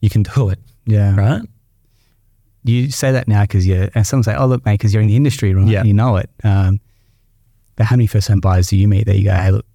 you 0.00 0.10
can 0.10 0.22
do 0.22 0.48
it, 0.50 0.58
Yeah. 0.86 1.16
right? 1.16 1.42
You 2.64 2.90
say 2.90 3.12
that 3.12 3.28
now 3.28 3.42
because 3.42 3.66
you're, 3.66 3.88
and 3.94 4.06
some 4.06 4.22
say, 4.22 4.34
oh, 4.34 4.46
look, 4.46 4.64
mate, 4.66 4.74
because 4.74 4.92
you're 4.92 5.02
in 5.02 5.08
the 5.08 5.16
industry, 5.16 5.54
right? 5.54 5.66
Yeah. 5.66 5.84
You 5.84 5.94
know 5.94 6.16
it. 6.16 6.28
Um, 6.44 6.80
but 7.76 7.86
how 7.86 7.96
many 7.96 8.06
first 8.06 8.28
home 8.28 8.40
buyers 8.40 8.68
do 8.68 8.76
you 8.76 8.88
meet 8.88 9.06
that 9.06 9.16
you 9.16 9.24
go, 9.24 9.34
hey, 9.34 9.50
look, 9.52 9.66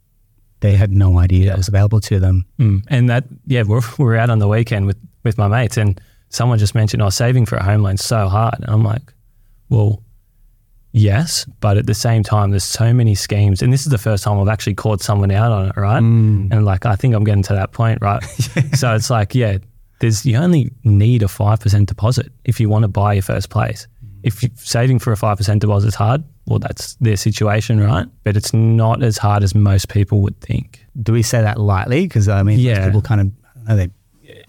they 0.59 0.75
had 0.75 0.91
no 0.91 1.17
idea 1.17 1.47
that 1.47 1.57
was 1.57 1.67
available 1.67 1.99
to 2.01 2.19
them? 2.19 2.45
Mm. 2.59 2.83
And 2.89 3.09
that, 3.09 3.23
yeah, 3.47 3.63
we're, 3.63 3.81
we're 3.97 4.15
out 4.17 4.29
on 4.29 4.39
the 4.39 4.47
weekend 4.47 4.85
with, 4.85 4.97
with 5.23 5.37
my 5.37 5.47
mates, 5.47 5.77
and 5.77 5.99
someone 6.29 6.57
just 6.59 6.75
mentioned, 6.75 7.01
I 7.01 7.07
oh, 7.07 7.09
saving 7.09 7.45
for 7.45 7.55
a 7.57 7.63
home 7.63 7.81
loan 7.81 7.97
so 7.97 8.27
hard. 8.27 8.55
And 8.55 8.65
I'm 8.69 8.83
like, 8.83 9.13
well, 9.69 10.03
yes, 10.93 11.45
but 11.59 11.77
at 11.77 11.85
the 11.87 11.93
same 11.93 12.23
time, 12.23 12.51
there's 12.51 12.63
so 12.63 12.93
many 12.93 13.15
schemes. 13.15 13.61
And 13.61 13.73
this 13.73 13.81
is 13.81 13.91
the 13.91 13.97
first 13.97 14.23
time 14.23 14.39
I've 14.39 14.47
actually 14.47 14.75
caught 14.75 15.01
someone 15.01 15.31
out 15.31 15.51
on 15.51 15.67
it, 15.67 15.75
right? 15.77 15.97
And 15.97 16.63
like, 16.65 16.85
I 16.85 16.95
think 16.95 17.13
I'm 17.15 17.23
getting 17.25 17.43
to 17.43 17.53
that 17.53 17.71
point, 17.73 17.99
right? 18.01 18.23
so 18.75 18.93
it's 18.95 19.09
like, 19.09 19.35
yeah, 19.35 19.57
there's, 19.99 20.25
you 20.25 20.37
only 20.37 20.71
need 20.83 21.23
a 21.23 21.27
5% 21.27 21.85
deposit 21.85 22.31
if 22.45 22.59
you 22.59 22.69
want 22.69 22.83
to 22.83 22.87
buy 22.87 23.13
your 23.13 23.23
first 23.23 23.49
place. 23.49 23.87
if 24.23 24.41
you- 24.43 24.49
saving 24.55 24.99
for 24.99 25.11
a 25.11 25.17
5% 25.17 25.59
deposit 25.59 25.87
is 25.89 25.95
hard, 25.95 26.23
well, 26.45 26.59
that's 26.59 26.95
their 26.95 27.15
situation, 27.17 27.79
right? 27.79 28.07
But 28.23 28.37
it's 28.37 28.53
not 28.53 29.01
as 29.03 29.17
hard 29.17 29.43
as 29.43 29.53
most 29.55 29.89
people 29.89 30.21
would 30.21 30.39
think. 30.41 30.85
Do 31.01 31.11
we 31.13 31.21
say 31.23 31.41
that 31.41 31.59
lightly? 31.59 32.03
Because 32.05 32.27
I 32.29 32.43
mean, 32.43 32.59
Yeah. 32.59 32.85
people 32.85 33.01
kind 33.01 33.21
of 33.21 33.31
know, 33.67 33.75
they 33.75 33.89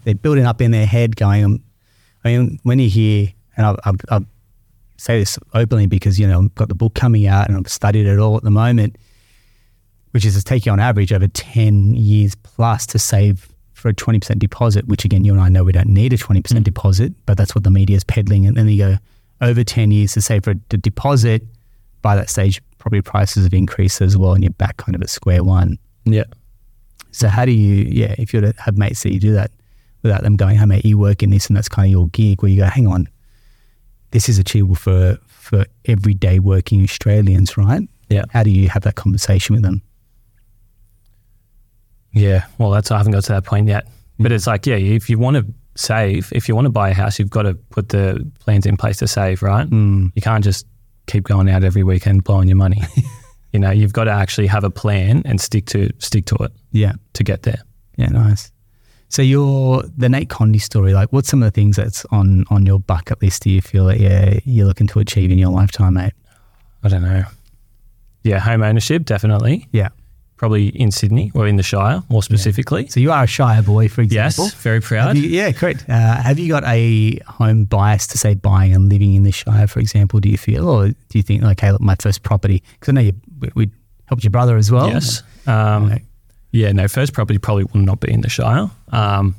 they're 0.03 0.13
building 0.15 0.45
up 0.45 0.61
in 0.61 0.71
their 0.71 0.85
head, 0.85 1.15
going. 1.15 1.43
Um, 1.43 1.63
I 2.23 2.29
mean, 2.37 2.59
when 2.63 2.79
you 2.79 2.89
hear, 2.89 3.29
and 3.57 3.65
I, 3.65 3.75
I, 3.85 3.91
I 4.17 4.19
say 4.97 5.19
this 5.19 5.37
openly 5.53 5.87
because 5.87 6.19
you 6.19 6.27
know 6.27 6.41
I've 6.43 6.55
got 6.55 6.69
the 6.69 6.75
book 6.75 6.93
coming 6.93 7.27
out 7.27 7.47
and 7.47 7.57
I've 7.57 7.71
studied 7.71 8.07
it 8.07 8.19
all 8.19 8.37
at 8.37 8.43
the 8.43 8.51
moment, 8.51 8.97
which 10.11 10.25
is 10.25 10.35
it's 10.35 10.43
taking 10.43 10.71
on 10.71 10.79
average 10.79 11.13
over 11.13 11.27
ten 11.27 11.95
years 11.95 12.35
plus 12.35 12.85
to 12.87 12.99
save 12.99 13.49
for 13.73 13.89
a 13.89 13.93
twenty 13.93 14.19
percent 14.19 14.39
deposit. 14.39 14.87
Which 14.87 15.05
again, 15.05 15.25
you 15.25 15.33
and 15.33 15.41
I 15.41 15.49
know 15.49 15.63
we 15.63 15.71
don't 15.71 15.89
need 15.89 16.13
a 16.13 16.17
twenty 16.17 16.41
percent 16.41 16.61
mm. 16.61 16.65
deposit, 16.65 17.13
but 17.25 17.37
that's 17.37 17.55
what 17.55 17.63
the 17.63 17.71
media 17.71 17.95
is 17.95 18.03
peddling. 18.03 18.45
And 18.45 18.55
then 18.57 18.67
you 18.67 18.77
go 18.77 18.97
over 19.41 19.63
ten 19.63 19.91
years 19.91 20.13
to 20.13 20.21
save 20.21 20.43
for 20.43 20.51
a 20.51 20.55
d- 20.55 20.77
deposit. 20.77 21.43
By 22.01 22.15
that 22.15 22.29
stage, 22.29 22.61
probably 22.77 23.01
prices 23.01 23.45
have 23.45 23.53
increased 23.53 23.99
as 24.01 24.15
well, 24.15 24.33
and 24.33 24.43
you're 24.43 24.53
back 24.53 24.77
kind 24.77 24.95
of 24.95 25.01
at 25.01 25.09
square 25.09 25.43
one. 25.43 25.79
Yeah. 26.05 26.25
So 27.11 27.29
how 27.29 27.45
do 27.45 27.51
you, 27.51 27.85
yeah, 27.89 28.13
if 28.17 28.33
you 28.33 28.41
were 28.41 28.51
to 28.51 28.61
have 28.61 28.77
mates 28.77 29.03
that 29.03 29.13
you 29.13 29.21
do 29.21 29.31
that 29.33 29.49
without 30.03 30.21
them 30.21 30.35
going, 30.35 30.57
hey 30.57 30.65
mate, 30.65 30.85
you 30.85 30.97
work 30.97 31.23
in 31.23 31.29
this 31.29 31.47
and 31.47 31.55
that's 31.55 31.69
kind 31.69 31.87
of 31.87 31.91
your 31.91 32.09
gig, 32.09 32.41
where 32.41 32.51
you 32.51 32.57
go, 32.57 32.65
hang 32.65 32.87
on, 32.87 33.07
this 34.15 34.29
is 34.29 34.39
achievable 34.39 34.75
for 34.75 35.17
for 35.27 35.65
everyday 35.83 36.39
working 36.39 36.81
Australians, 36.83 37.57
right? 37.57 37.81
Yeah. 38.09 38.23
How 38.31 38.43
do 38.43 38.49
you 38.49 38.69
have 38.69 38.83
that 38.83 38.95
conversation 38.95 39.55
with 39.55 39.61
them? 39.63 39.81
Yeah. 42.13 42.45
Well, 42.57 42.71
that's, 42.71 42.91
I 42.91 42.97
haven't 42.97 43.11
got 43.11 43.25
to 43.25 43.33
that 43.33 43.43
point 43.43 43.67
yet. 43.67 43.87
But 44.17 44.31
it's 44.31 44.47
like, 44.47 44.65
yeah, 44.65 44.77
if 44.77 45.09
you 45.09 45.19
want 45.19 45.35
to 45.35 45.45
save, 45.75 46.31
if 46.33 46.47
you 46.47 46.55
want 46.55 46.63
to 46.65 46.71
buy 46.71 46.89
a 46.91 46.93
house, 46.93 47.19
you've 47.19 47.29
got 47.29 47.41
to 47.41 47.55
put 47.55 47.89
the 47.89 48.25
plans 48.39 48.65
in 48.65 48.77
place 48.77 48.97
to 48.99 49.07
save, 49.07 49.41
right? 49.43 49.69
Mm. 49.69 50.13
You 50.15 50.21
can't 50.21 50.43
just 50.45 50.65
keep 51.07 51.25
going 51.25 51.49
out 51.49 51.65
every 51.65 51.83
weekend 51.83 52.23
blowing 52.23 52.47
your 52.47 52.55
money. 52.55 52.81
you 53.51 53.59
know, 53.59 53.71
you've 53.71 53.91
got 53.91 54.05
to 54.05 54.11
actually 54.11 54.47
have 54.47 54.63
a 54.63 54.69
plan 54.71 55.23
and 55.25 55.41
stick 55.41 55.65
to 55.67 55.89
stick 55.99 56.25
to 56.27 56.35
it 56.37 56.53
Yeah, 56.71 56.93
to 57.13 57.23
get 57.25 57.41
there. 57.43 57.59
yeah, 57.97 58.07
nice. 58.07 58.49
So 59.09 59.21
your 59.21 59.83
the 59.97 60.09
Nate 60.09 60.29
Condie 60.29 60.61
story, 60.61 60.93
like, 60.93 61.13
what's 61.13 61.29
some 61.29 61.41
of 61.43 61.47
the 61.47 61.51
things 61.55 61.75
that's 61.77 62.05
on 62.11 62.45
on 62.49 62.65
your 62.65 62.79
bucket 62.79 63.21
list? 63.21 63.43
Do 63.43 63.49
you 63.49 63.61
feel 63.61 63.85
that 63.85 63.99
yeah 63.99 64.39
you're 64.45 64.65
looking 64.67 64.87
to 64.87 64.99
achieve 64.99 65.31
in 65.31 65.37
your 65.37 65.51
lifetime, 65.51 65.93
mate? 65.93 66.13
I 66.83 66.89
don't 66.89 67.01
know. 67.03 67.23
Yeah, 68.23 68.39
home 68.39 68.63
ownership, 68.63 69.05
definitely. 69.05 69.67
Yeah. 69.71 69.89
Probably 70.37 70.67
in 70.67 70.91
Sydney 70.91 71.31
or 71.33 71.47
in 71.47 71.55
the 71.55 71.63
Shire, 71.63 72.03
more 72.09 72.21
specifically. 72.21 72.87
So 72.87 72.99
you 72.99 73.11
are 73.11 73.23
a 73.23 73.27
Shire 73.27 73.61
boy, 73.61 73.87
for 73.87 74.01
example. 74.01 74.45
Yes, 74.45 74.53
very 74.55 74.81
proud. 74.81 75.15
you- 75.15 75.29
yeah, 75.29 75.51
correct. 75.53 75.85
Uh, 75.87 76.21
have 76.21 76.37
you 76.37 76.49
got 76.49 76.63
a 76.65 77.17
home 77.27 77.63
bias 77.65 78.05
to 78.07 78.17
say 78.17 78.33
buying 78.33 78.73
and 78.75 78.89
living 78.89 79.13
in 79.13 79.23
the 79.23 79.31
Shire, 79.31 79.67
for 79.67 79.79
example? 79.79 80.19
Do 80.19 80.27
you 80.29 80.37
feel, 80.37 80.67
or 80.67 80.89
do 80.89 80.95
you 81.13 81.21
think, 81.23 81.43
okay, 81.43 81.71
look, 81.71 81.79
my 81.81 81.95
first 82.01 82.21
property? 82.23 82.63
Because 82.73 82.89
I 82.89 82.91
know 82.93 83.01
you, 83.01 83.13
we, 83.39 83.49
we 83.55 83.71
helped 84.07 84.23
your 84.25 84.31
brother 84.31 84.57
as 84.57 84.69
well. 84.71 84.89
Yes. 84.89 85.23
Um, 85.47 85.85
Okay. 85.85 86.03
Yeah, 86.55 86.71
no, 86.71 86.87
first 86.87 87.11
property 87.13 87.37
probably 87.37 87.65
will 87.65 87.81
not 87.81 87.99
be 87.99 88.11
in 88.11 88.21
the 88.21 88.29
Shire. 88.29 88.69
Um, 88.93 89.35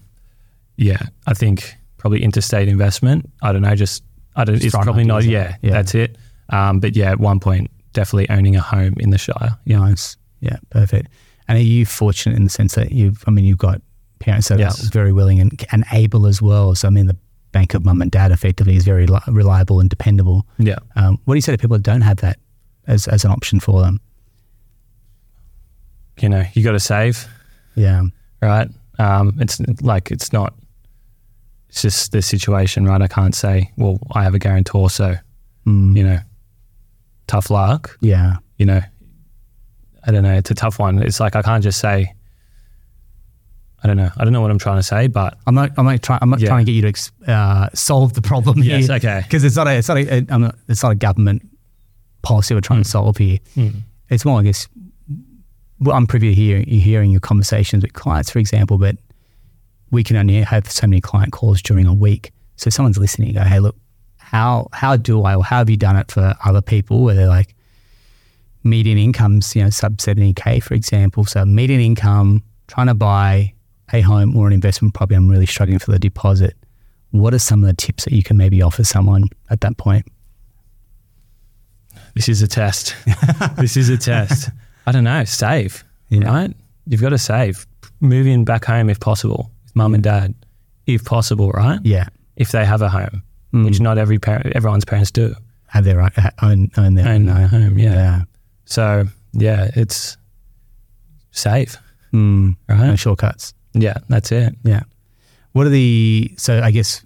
yeah, 0.77 0.99
I 1.27 1.33
think 1.33 1.75
probably 1.97 2.23
interstate 2.23 2.69
investment. 2.69 3.31
I 3.43 3.53
don't 3.53 3.63
know, 3.63 3.75
just, 3.75 4.03
I 4.37 4.45
don't, 4.45 4.63
it's 4.63 4.75
probably 4.75 5.05
not, 5.05 5.25
yeah, 5.25 5.57
yeah. 5.63 5.71
that's 5.73 5.95
it. 5.95 6.19
Um, 6.51 6.79
but 6.79 6.95
yeah, 6.95 7.11
at 7.11 7.19
one 7.19 7.41
point, 7.41 7.71
definitely 7.95 8.29
owning 8.29 8.55
a 8.55 8.61
home 8.61 8.95
in 8.99 9.11
the 9.11 9.19
Shire. 9.19 9.57
Yeah. 9.65 9.79
Nice. 9.79 10.19
Yeah, 10.41 10.59
perfect. 10.69 11.09
And 11.49 11.57
are 11.57 11.63
you 11.63 11.87
fortunate 11.87 12.37
in 12.37 12.45
the 12.45 12.51
sense 12.51 12.75
that 12.75 12.93
you've, 12.93 13.25
I 13.27 13.31
mean, 13.31 13.47
you've 13.47 13.57
got 13.57 13.81
parents 14.19 14.49
that 14.49 14.59
Yes. 14.59 14.87
are 14.87 14.91
very 14.91 15.13
willing 15.13 15.41
and, 15.41 15.65
and 15.73 15.85
able 15.93 16.27
as 16.27 16.43
well. 16.43 16.75
So, 16.75 16.87
I 16.87 16.91
mean, 16.91 17.07
the 17.07 17.17
bank 17.53 17.73
of 17.73 17.83
mum 17.85 18.03
and 18.03 18.11
dad 18.11 18.31
effectively 18.31 18.77
is 18.77 18.85
very 18.85 19.07
li- 19.07 19.21
reliable 19.29 19.81
and 19.81 19.89
dependable. 19.89 20.47
Yeah. 20.59 20.77
Um, 20.97 21.19
what 21.25 21.35
do 21.35 21.39
you 21.39 21.43
say 21.43 21.53
to 21.53 21.59
people 21.59 21.79
that 21.79 21.83
don't 21.83 22.03
have 22.03 22.19
that 22.19 22.39
as, 22.87 23.09
as 23.09 23.25
an 23.25 23.31
option 23.31 23.59
for 23.59 23.81
them? 23.81 24.01
You 26.19 26.29
know, 26.31 26.45
you 26.55 26.63
got 26.65 26.73
to 26.73 26.81
save, 26.81 27.27
Yeah. 27.75 28.03
right? 28.41 28.69
Um, 28.99 29.35
it's 29.39 29.61
like, 29.83 30.11
it's 30.11 30.33
not, 30.33 30.55
it's 31.69 31.83
just 31.83 32.13
the 32.13 32.23
situation, 32.23 32.87
right? 32.87 33.03
I 33.03 33.09
can't 33.09 33.35
say, 33.35 33.71
well, 33.77 33.99
I 34.13 34.23
have 34.25 34.35
a 34.35 34.39
guarantor, 34.39 34.89
so, 34.91 35.17
Mm. 35.67 35.97
you 35.97 36.05
know, 36.05 36.21
tough 37.27 37.51
luck. 37.51 37.99
Yeah. 38.01 38.37
you 38.57 38.65
know, 38.65 38.81
I 40.07 40.13
don't 40.13 40.23
know. 40.23 40.33
It's 40.35 40.51
a 40.51 40.55
tough 40.55 40.79
one. 40.79 41.03
It's 41.03 41.19
like 41.21 41.35
I 41.37 41.43
can't 41.43 41.63
just 41.63 41.81
say. 41.81 42.15
I 43.83 43.87
don't 43.89 43.97
know. 43.97 44.11
I 44.17 44.25
don't 44.25 44.33
know 44.33 44.41
what 44.41 44.51
I'm 44.53 44.59
trying 44.59 44.79
to 44.79 44.83
say, 44.85 45.09
but 45.09 45.37
I'm 45.47 45.55
not. 45.57 45.73
I'm 45.77 45.85
not 45.85 46.01
trying. 46.03 46.21
I'm 46.23 46.31
not 46.31 46.41
Yeah. 46.41 46.47
trying 46.49 46.65
to 46.65 46.73
get 46.73 46.79
you 46.85 46.93
to 46.93 47.33
uh, 47.33 47.69
solve 47.75 48.15
the 48.15 48.23
problem 48.23 48.63
Yes, 48.63 48.87
here. 48.87 48.97
okay. 48.97 49.21
Because 49.25 49.43
it's 49.45 49.57
not 49.57 49.67
a. 49.67 49.73
It's 49.77 49.89
not 49.89 49.99
a. 49.99 50.25
I'm 50.31 50.41
not, 50.43 50.55
it's 50.69 50.83
not 50.83 50.93
a 50.93 50.95
government 50.95 51.43
policy 52.23 52.55
we're 52.55 52.61
trying 52.61 52.83
to 52.85 52.89
solve 52.89 53.17
here. 53.19 53.39
It's 54.09 54.25
more, 54.25 54.39
I 54.41 54.45
guess. 54.45 54.69
Well, 55.81 55.97
I'm 55.97 56.07
privy 56.07 56.31
to 56.31 56.35
hear, 56.35 56.59
hearing 56.61 57.11
your 57.11 57.21
conversations 57.21 57.83
with 57.83 57.93
clients, 57.93 58.31
for 58.31 58.39
example, 58.39 58.79
but 58.79 58.97
we 59.91 60.03
can 60.03 60.17
only 60.17 60.41
have 60.41 60.71
so 60.71 60.87
many 60.87 61.01
client 61.01 61.33
calls 61.33 61.61
during 61.61 61.87
a 61.87 61.95
week. 61.95 62.33
So 62.57 62.71
someone's 62.71 62.99
listening. 62.99 63.35
Go, 63.35 63.43
hey, 63.43 63.61
look, 63.61 63.77
how 64.17 64.69
how 64.73 64.97
do 64.97 65.23
I, 65.23 65.37
or 65.37 65.45
how 65.45 65.59
have 65.59 65.71
you 65.71 65.77
done 65.77 65.97
it 65.97 66.11
for 66.11 66.35
other 66.45 66.63
people? 66.63 67.03
Where 67.03 67.15
they're 67.15 67.29
like, 67.29 67.55
median 68.65 68.99
incomes, 68.99 69.55
you 69.55 69.63
know, 69.63 69.71
sub 69.71 69.99
70k, 69.99 70.63
for 70.63 70.75
example. 70.75 71.25
So 71.25 71.45
median 71.45 71.81
income, 71.81 72.43
trying 72.67 72.89
to 72.89 72.95
buy 72.95 73.53
a 73.93 74.01
home 74.01 74.37
or 74.37 74.47
an 74.47 74.53
investment 74.53 74.95
property, 74.95 75.17
I'm 75.17 75.29
really 75.29 75.47
struggling 75.47 75.79
for 75.79 75.93
the 75.93 75.99
deposit. 75.99 76.55
What 77.11 77.35
are 77.35 77.39
some 77.39 77.63
of 77.63 77.69
the 77.69 77.75
tips 77.75 78.05
that 78.05 78.13
you 78.13 78.23
can 78.23 78.37
maybe 78.37 78.61
offer 78.63 78.83
someone 78.83 79.25
at 79.51 79.61
that 79.61 79.77
point? 79.77 80.07
this 82.15 82.29
is 82.31 82.43
a 82.43 82.49
test. 82.49 82.97
this 83.59 83.77
is 83.77 83.91
a 83.91 83.99
test. 83.99 84.49
I 84.87 84.93
don't 84.93 85.05
know. 85.05 85.25
Save, 85.25 85.85
Yeah. 86.11 86.25
right? 86.29 86.55
You've 86.87 87.01
got 87.01 87.11
to 87.11 87.19
save. 87.19 87.67
Move 88.01 88.27
in 88.27 88.45
back 88.45 88.65
home 88.65 88.89
if 88.91 89.01
possible 89.01 89.51
with 89.65 89.75
mum 89.77 89.95
and 89.95 90.03
dad, 90.05 90.35
if 90.87 91.05
possible, 91.05 91.51
right? 91.51 91.81
Yeah, 91.85 92.09
If 92.37 92.53
they 92.53 92.65
have 92.65 92.83
a 92.83 92.89
home, 92.91 93.23
Mm. 93.55 93.65
which 93.65 93.81
not 93.81 93.97
every 93.99 94.19
parent, 94.19 94.47
everyone's 94.55 94.85
parents 94.85 95.11
do. 95.11 95.35
have 95.69 95.85
their 95.85 96.01
own 96.01 96.71
own 96.77 96.95
their 96.95 97.09
Own 97.09 97.29
own 97.29 97.49
home, 97.49 97.79
yeah. 97.79 97.93
yeah. 97.93 98.23
So 98.67 99.07
yeah, 99.33 99.71
it's 99.75 100.17
save, 101.33 101.77
Mm, 102.13 102.57
right? 102.69 102.87
no 102.87 102.97
shortcuts. 102.97 103.53
Yeah, 103.75 103.95
that's 104.09 104.33
it. 104.33 104.55
Yeah. 104.63 104.83
What 105.53 105.67
are 105.67 105.71
the 105.71 106.33
so 106.39 106.61
I 106.63 106.71
guess 106.71 107.05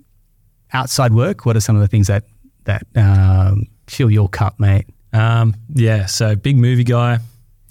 outside 0.73 1.13
work? 1.13 1.47
What 1.47 1.57
are 1.57 1.61
some 1.61 1.75
of 1.77 1.83
the 1.83 1.89
things 1.89 2.07
that 2.09 2.25
that 2.65 2.87
um, 2.97 3.67
fill 3.89 4.11
your 4.11 4.29
cup, 4.29 4.61
mate? 4.61 4.87
Um, 5.13 5.55
yeah, 5.75 6.07
so 6.07 6.37
big 6.37 6.57
movie 6.57 6.85
guy, 6.85 7.19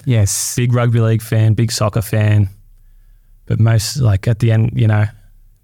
Yes. 0.10 0.56
big 0.56 0.74
rugby 0.74 1.00
league 1.00 1.22
fan, 1.22 1.54
big 1.54 1.72
soccer 1.72 2.02
fan. 2.02 2.50
But 3.46 3.60
most 3.60 3.98
like 3.98 4.28
at 4.28 4.40
the 4.40 4.52
end, 4.52 4.72
you 4.76 4.88
know, 4.88 5.06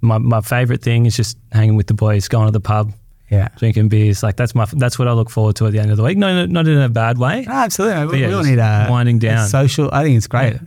my, 0.01 0.17
my 0.17 0.41
favorite 0.41 0.81
thing 0.81 1.05
is 1.05 1.15
just 1.15 1.37
hanging 1.51 1.75
with 1.75 1.87
the 1.87 1.93
boys, 1.93 2.27
going 2.27 2.45
to 2.47 2.51
the 2.51 2.59
pub, 2.59 2.93
Yeah. 3.29 3.49
drinking 3.57 3.89
beers. 3.89 4.21
Like 4.23 4.35
that's 4.37 4.53
my 4.55 4.65
that's 4.73 4.97
what 4.99 5.07
I 5.07 5.13
look 5.13 5.29
forward 5.29 5.55
to 5.57 5.65
at 5.67 5.71
the 5.73 5.79
end 5.79 5.91
of 5.91 5.97
the 5.97 6.03
week. 6.03 6.17
No, 6.17 6.33
no 6.33 6.45
not 6.45 6.67
in 6.67 6.77
a 6.79 6.89
bad 6.89 7.17
way. 7.17 7.43
No, 7.47 7.53
absolutely. 7.53 8.05
We, 8.07 8.21
yeah, 8.21 8.27
we 8.29 8.33
all 8.33 8.43
need 8.43 8.59
a 8.59 8.87
winding 8.89 9.17
a 9.17 9.19
down. 9.19 9.47
social. 9.47 9.89
I 9.91 10.03
think 10.03 10.17
it's 10.17 10.27
great. 10.27 10.53
Yeah. 10.53 10.59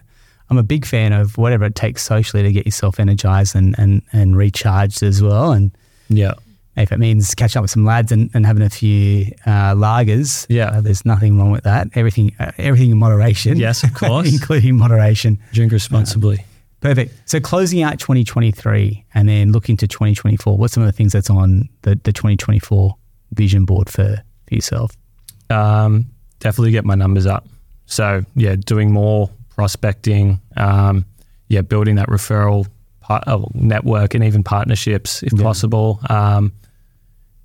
I'm 0.50 0.58
a 0.58 0.62
big 0.62 0.86
fan 0.86 1.12
of 1.12 1.36
whatever 1.36 1.66
it 1.66 1.74
takes 1.74 2.02
socially 2.02 2.42
to 2.42 2.50
get 2.52 2.64
yourself 2.66 2.98
energized 2.98 3.54
and, 3.54 3.78
and, 3.78 4.00
and 4.12 4.34
recharged 4.36 5.02
as 5.02 5.22
well. 5.22 5.52
And 5.52 5.72
Yeah, 6.08 6.34
if 6.78 6.92
it 6.92 6.98
means 6.98 7.34
catching 7.34 7.58
up 7.60 7.62
with 7.64 7.70
some 7.70 7.84
lads 7.84 8.12
and, 8.12 8.30
and 8.34 8.46
having 8.46 8.62
a 8.62 8.70
few 8.70 9.26
uh, 9.46 9.74
lagers, 9.74 10.46
Yeah. 10.48 10.66
uh, 10.70 10.80
there's 10.80 11.04
nothing 11.04 11.38
wrong 11.38 11.50
with 11.50 11.64
that. 11.64 11.88
Everything 11.94 12.34
uh, 12.38 12.52
everything 12.58 12.90
in 12.90 12.98
moderation. 12.98 13.56
Yes, 13.58 13.82
of 13.84 13.94
course. 14.02 14.32
including 14.32 14.76
moderation. 14.76 15.38
drink 15.52 15.72
responsibly. 15.72 16.44
Perfect. 16.80 17.12
So 17.28 17.40
closing 17.40 17.82
out 17.82 17.98
2023 17.98 19.04
and 19.14 19.28
then 19.28 19.50
looking 19.50 19.76
to 19.78 19.88
2024, 19.88 20.56
what's 20.56 20.74
some 20.74 20.82
of 20.82 20.86
the 20.86 20.92
things 20.92 21.12
that's 21.12 21.28
on 21.28 21.68
the, 21.82 21.98
the 22.04 22.12
2024 22.12 22.94
vision 23.32 23.64
board 23.64 23.90
for, 23.90 24.22
for 24.46 24.54
yourself? 24.54 24.92
Um, 25.50 26.06
definitely 26.38 26.70
get 26.70 26.84
my 26.84 26.94
numbers 26.94 27.26
up. 27.26 27.48
So 27.86 28.24
yeah, 28.36 28.54
doing 28.54 28.92
more 28.92 29.28
prospecting. 29.48 30.40
Um, 30.56 31.04
yeah, 31.48 31.62
building 31.62 31.96
that 31.96 32.08
referral 32.08 32.66
uh, 33.08 33.38
network 33.54 34.14
and 34.14 34.22
even 34.22 34.44
partnerships 34.44 35.22
if 35.24 35.32
Yeah. 35.32 35.42
possible. 35.42 35.98
Um, 36.08 36.52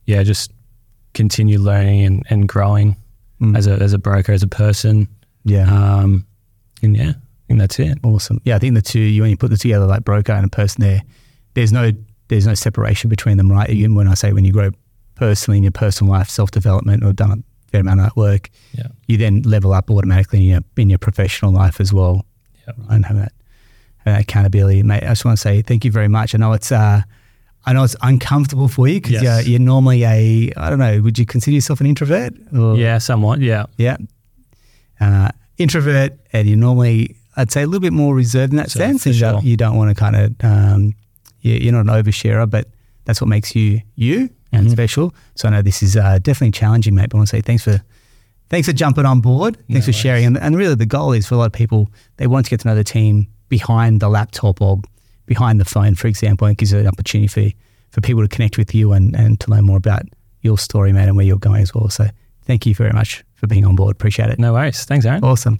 yeah, 0.06 0.24
just 0.24 0.52
continue 1.14 1.60
learning 1.60 2.04
and, 2.06 2.24
and 2.30 2.48
growing 2.50 2.96
Mm. 3.42 3.58
as 3.58 3.68
a 3.68 3.74
as 3.74 3.92
a 3.94 3.98
broker, 3.98 4.32
as 4.32 4.44
a 4.44 4.48
person. 4.48 5.08
Yeah. 5.44 5.66
Um, 5.70 6.26
and 6.82 6.96
yeah, 6.96 7.10
I 7.10 7.14
think 7.48 7.60
that's 7.60 7.78
it. 7.80 7.98
Awesome. 8.04 8.40
Yeah, 8.46 8.56
I 8.56 8.60
think 8.60 8.76
the 8.76 8.82
two 8.82 9.00
you 9.00 9.22
when 9.24 9.32
you 9.32 9.38
put 9.38 9.50
them 9.50 9.58
together 9.58 9.86
like 9.86 10.06
broker 10.06 10.32
and 10.32 10.46
a 10.46 10.50
person 10.50 10.82
there, 10.82 11.02
there's 11.56 11.74
no 11.74 11.92
there's 12.30 12.48
no 12.48 12.54
separation 12.54 13.10
between 13.10 13.38
them, 13.38 13.52
right? 13.52 13.70
Even 13.70 13.96
when 13.96 14.08
I 14.08 14.14
say 14.14 14.32
when 14.32 14.46
you 14.46 14.54
grow 14.54 14.70
personally 15.16 15.58
in 15.58 15.64
your 15.64 15.72
personal 15.74 16.14
life, 16.14 16.30
self 16.30 16.52
development, 16.52 17.04
or 17.04 17.12
done 17.12 17.32
a 17.32 17.38
fair 17.72 17.82
amount 17.82 18.00
of 18.00 18.06
that 18.06 18.16
work, 18.16 18.50
Yeah. 18.78 18.88
you 19.08 19.18
then 19.18 19.42
level 19.42 19.74
up 19.74 19.90
automatically 19.92 20.40
in 20.40 20.46
your 20.46 20.62
in 20.78 20.90
your 20.90 21.00
professional 21.00 21.52
life 21.52 21.82
as 21.82 21.92
well, 21.92 22.26
Yeah. 22.66 22.74
and 22.90 23.06
have 23.06 23.18
that, 23.18 23.34
have 24.06 24.14
that 24.16 24.22
accountability, 24.22 24.84
mate. 24.84 25.04
I 25.04 25.08
just 25.10 25.26
want 25.26 25.38
to 25.38 25.42
say 25.42 25.62
thank 25.64 25.84
you 25.84 25.92
very 25.92 26.08
much. 26.08 26.34
I 26.34 26.38
know 26.38 26.54
it's 26.54 26.72
uh, 26.72 27.02
I 27.66 27.74
know 27.74 27.84
it's 27.84 27.96
uncomfortable 28.02 28.68
for 28.68 28.88
you 28.88 28.96
because 29.00 29.22
Yes. 29.22 29.24
you're, 29.48 29.52
you're 29.52 29.60
normally 29.60 30.04
a, 30.04 30.52
I 30.58 30.70
don't 30.70 30.80
know, 30.80 31.02
would 31.02 31.18
you 31.18 31.26
consider 31.26 31.56
yourself 31.56 31.80
an 31.80 31.88
introvert? 31.88 32.34
Or, 32.58 32.76
Yeah, 32.76 32.98
somewhat. 32.98 33.40
Yeah. 33.40 33.66
Yeah. 33.78 33.98
Uh, 35.00 35.30
introvert, 35.58 36.18
and 36.34 36.48
you're 36.48 36.58
normally, 36.58 37.16
I'd 37.38 37.52
say, 37.52 37.64
a 37.64 37.66
little 37.66 37.80
bit 37.82 37.94
more 37.94 38.16
reserved 38.16 38.54
in 38.54 38.58
that 38.58 38.72
So, 38.72 38.80
sense. 38.80 39.06
and 39.06 39.16
you 39.16 39.22
don't- 39.22 39.42
sure. 39.42 39.50
You 39.50 39.58
don't 39.58 39.76
want 39.78 39.90
to 39.90 39.96
kind 39.96 40.16
of, 40.16 40.34
um, 40.44 40.94
you, 41.42 41.54
you're 41.56 41.74
not 41.74 41.82
an 41.82 42.04
oversharer, 42.04 42.50
but 42.50 42.68
that's 43.06 43.20
what 43.22 43.28
makes 43.28 43.56
you 43.56 43.82
you 43.96 44.30
and 44.52 44.68
Mhm. 44.68 44.72
special. 44.72 45.14
So 45.36 45.48
I 45.48 45.52
know 45.52 45.62
this 45.62 45.84
is 45.84 45.98
uh, 45.98 46.20
definitely 46.20 46.52
challenging, 46.52 46.96
mate. 46.96 47.10
But 47.10 47.16
I 47.16 47.20
want 47.20 47.30
to 47.30 47.36
say 47.38 47.42
thanks 47.42 47.64
for 47.64 47.82
thanks 48.50 48.68
for 48.68 48.74
jumping 48.74 49.06
on 49.06 49.20
board. 49.20 49.56
Thanks 49.56 49.70
No 49.70 49.82
for 49.82 49.86
worries. 49.88 49.96
sharing. 49.96 50.26
And, 50.26 50.38
and 50.38 50.56
really, 50.56 50.76
the 50.76 50.86
goal 50.86 51.12
is 51.12 51.26
for 51.28 51.36
a 51.36 51.38
lot 51.40 51.46
of 51.48 51.54
people 51.54 51.90
they 52.18 52.28
want 52.28 52.46
to 52.46 52.50
get 52.50 52.62
to 52.62 52.68
know 52.68 52.76
the 52.76 52.84
team 52.84 53.28
behind 53.50 54.00
the 54.00 54.10
laptop 54.10 54.62
or 54.62 54.82
behind 55.26 55.60
the 55.60 55.66
phone, 55.66 55.96
for 55.96 56.08
example. 56.08 56.48
And 56.48 56.58
gives 56.58 56.72
you 56.72 56.80
an 56.80 56.88
opportunity 56.88 57.28
for 57.28 57.56
for 57.92 58.02
people 58.02 58.24
to 58.24 58.28
connect 58.28 58.58
with 58.58 58.74
you 58.74 58.92
and, 58.92 59.16
and 59.16 59.40
to 59.40 59.52
learn 59.52 59.66
more 59.66 59.78
about 59.78 60.02
your 60.42 60.58
story, 60.58 60.92
man, 60.92 61.08
and 61.08 61.16
where 61.16 61.26
you're 61.26 61.38
going 61.38 61.62
as 61.62 61.76
well. 61.76 61.90
So 61.90 62.08
thank 62.42 62.66
you 62.66 62.74
very 62.74 62.92
much 62.92 63.24
for 63.36 63.46
being 63.46 63.66
on 63.66 63.76
board. 63.76 63.96
Appreciate 63.96 64.30
it. 64.30 64.40
No 64.40 64.54
worries. 64.54 64.84
Thanks, 64.86 65.06
Aaron. 65.06 65.24
Awesome. 65.24 65.60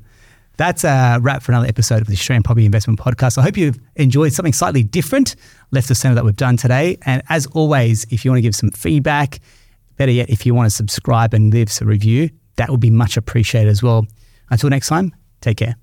That's 0.58 0.84
a 0.84 1.20
wrap 1.22 1.44
for 1.44 1.52
another 1.52 1.68
episode 1.68 2.02
of 2.02 2.08
the 2.08 2.14
Australian 2.14 2.44
Property 2.44 2.66
Investment 2.66 3.00
Podcast. 3.00 3.38
I 3.38 3.44
hope 3.44 3.56
you've 3.56 3.80
enjoyed 3.96 4.34
something 4.34 4.54
slightly 4.54 4.84
different 4.84 5.36
left 5.72 5.90
of 5.92 5.98
center 5.98 6.16
that 6.16 6.26
we've 6.26 6.36
done 6.36 6.58
today. 6.58 6.98
And 7.06 7.22
as 7.30 7.46
always, 7.48 8.06
if 8.12 8.26
you 8.26 8.32
want 8.32 8.38
to 8.40 8.44
give 8.44 8.56
some 8.56 8.72
feedback, 8.72 9.40
better 9.98 10.12
yet, 10.12 10.30
if 10.30 10.46
you 10.46 10.56
want 10.56 10.68
to 10.68 10.76
subscribe 10.76 11.34
and 11.34 11.54
leave 11.54 11.70
us 11.70 11.82
a 11.82 11.86
review, 11.86 12.30
that 12.58 12.70
would 12.70 12.80
be 12.80 12.92
much 12.92 13.18
appreciated 13.18 13.70
as 13.70 13.82
well. 13.82 14.06
Until 14.50 14.70
next 14.70 14.88
time, 14.88 15.14
take 15.42 15.58
care. 15.58 15.83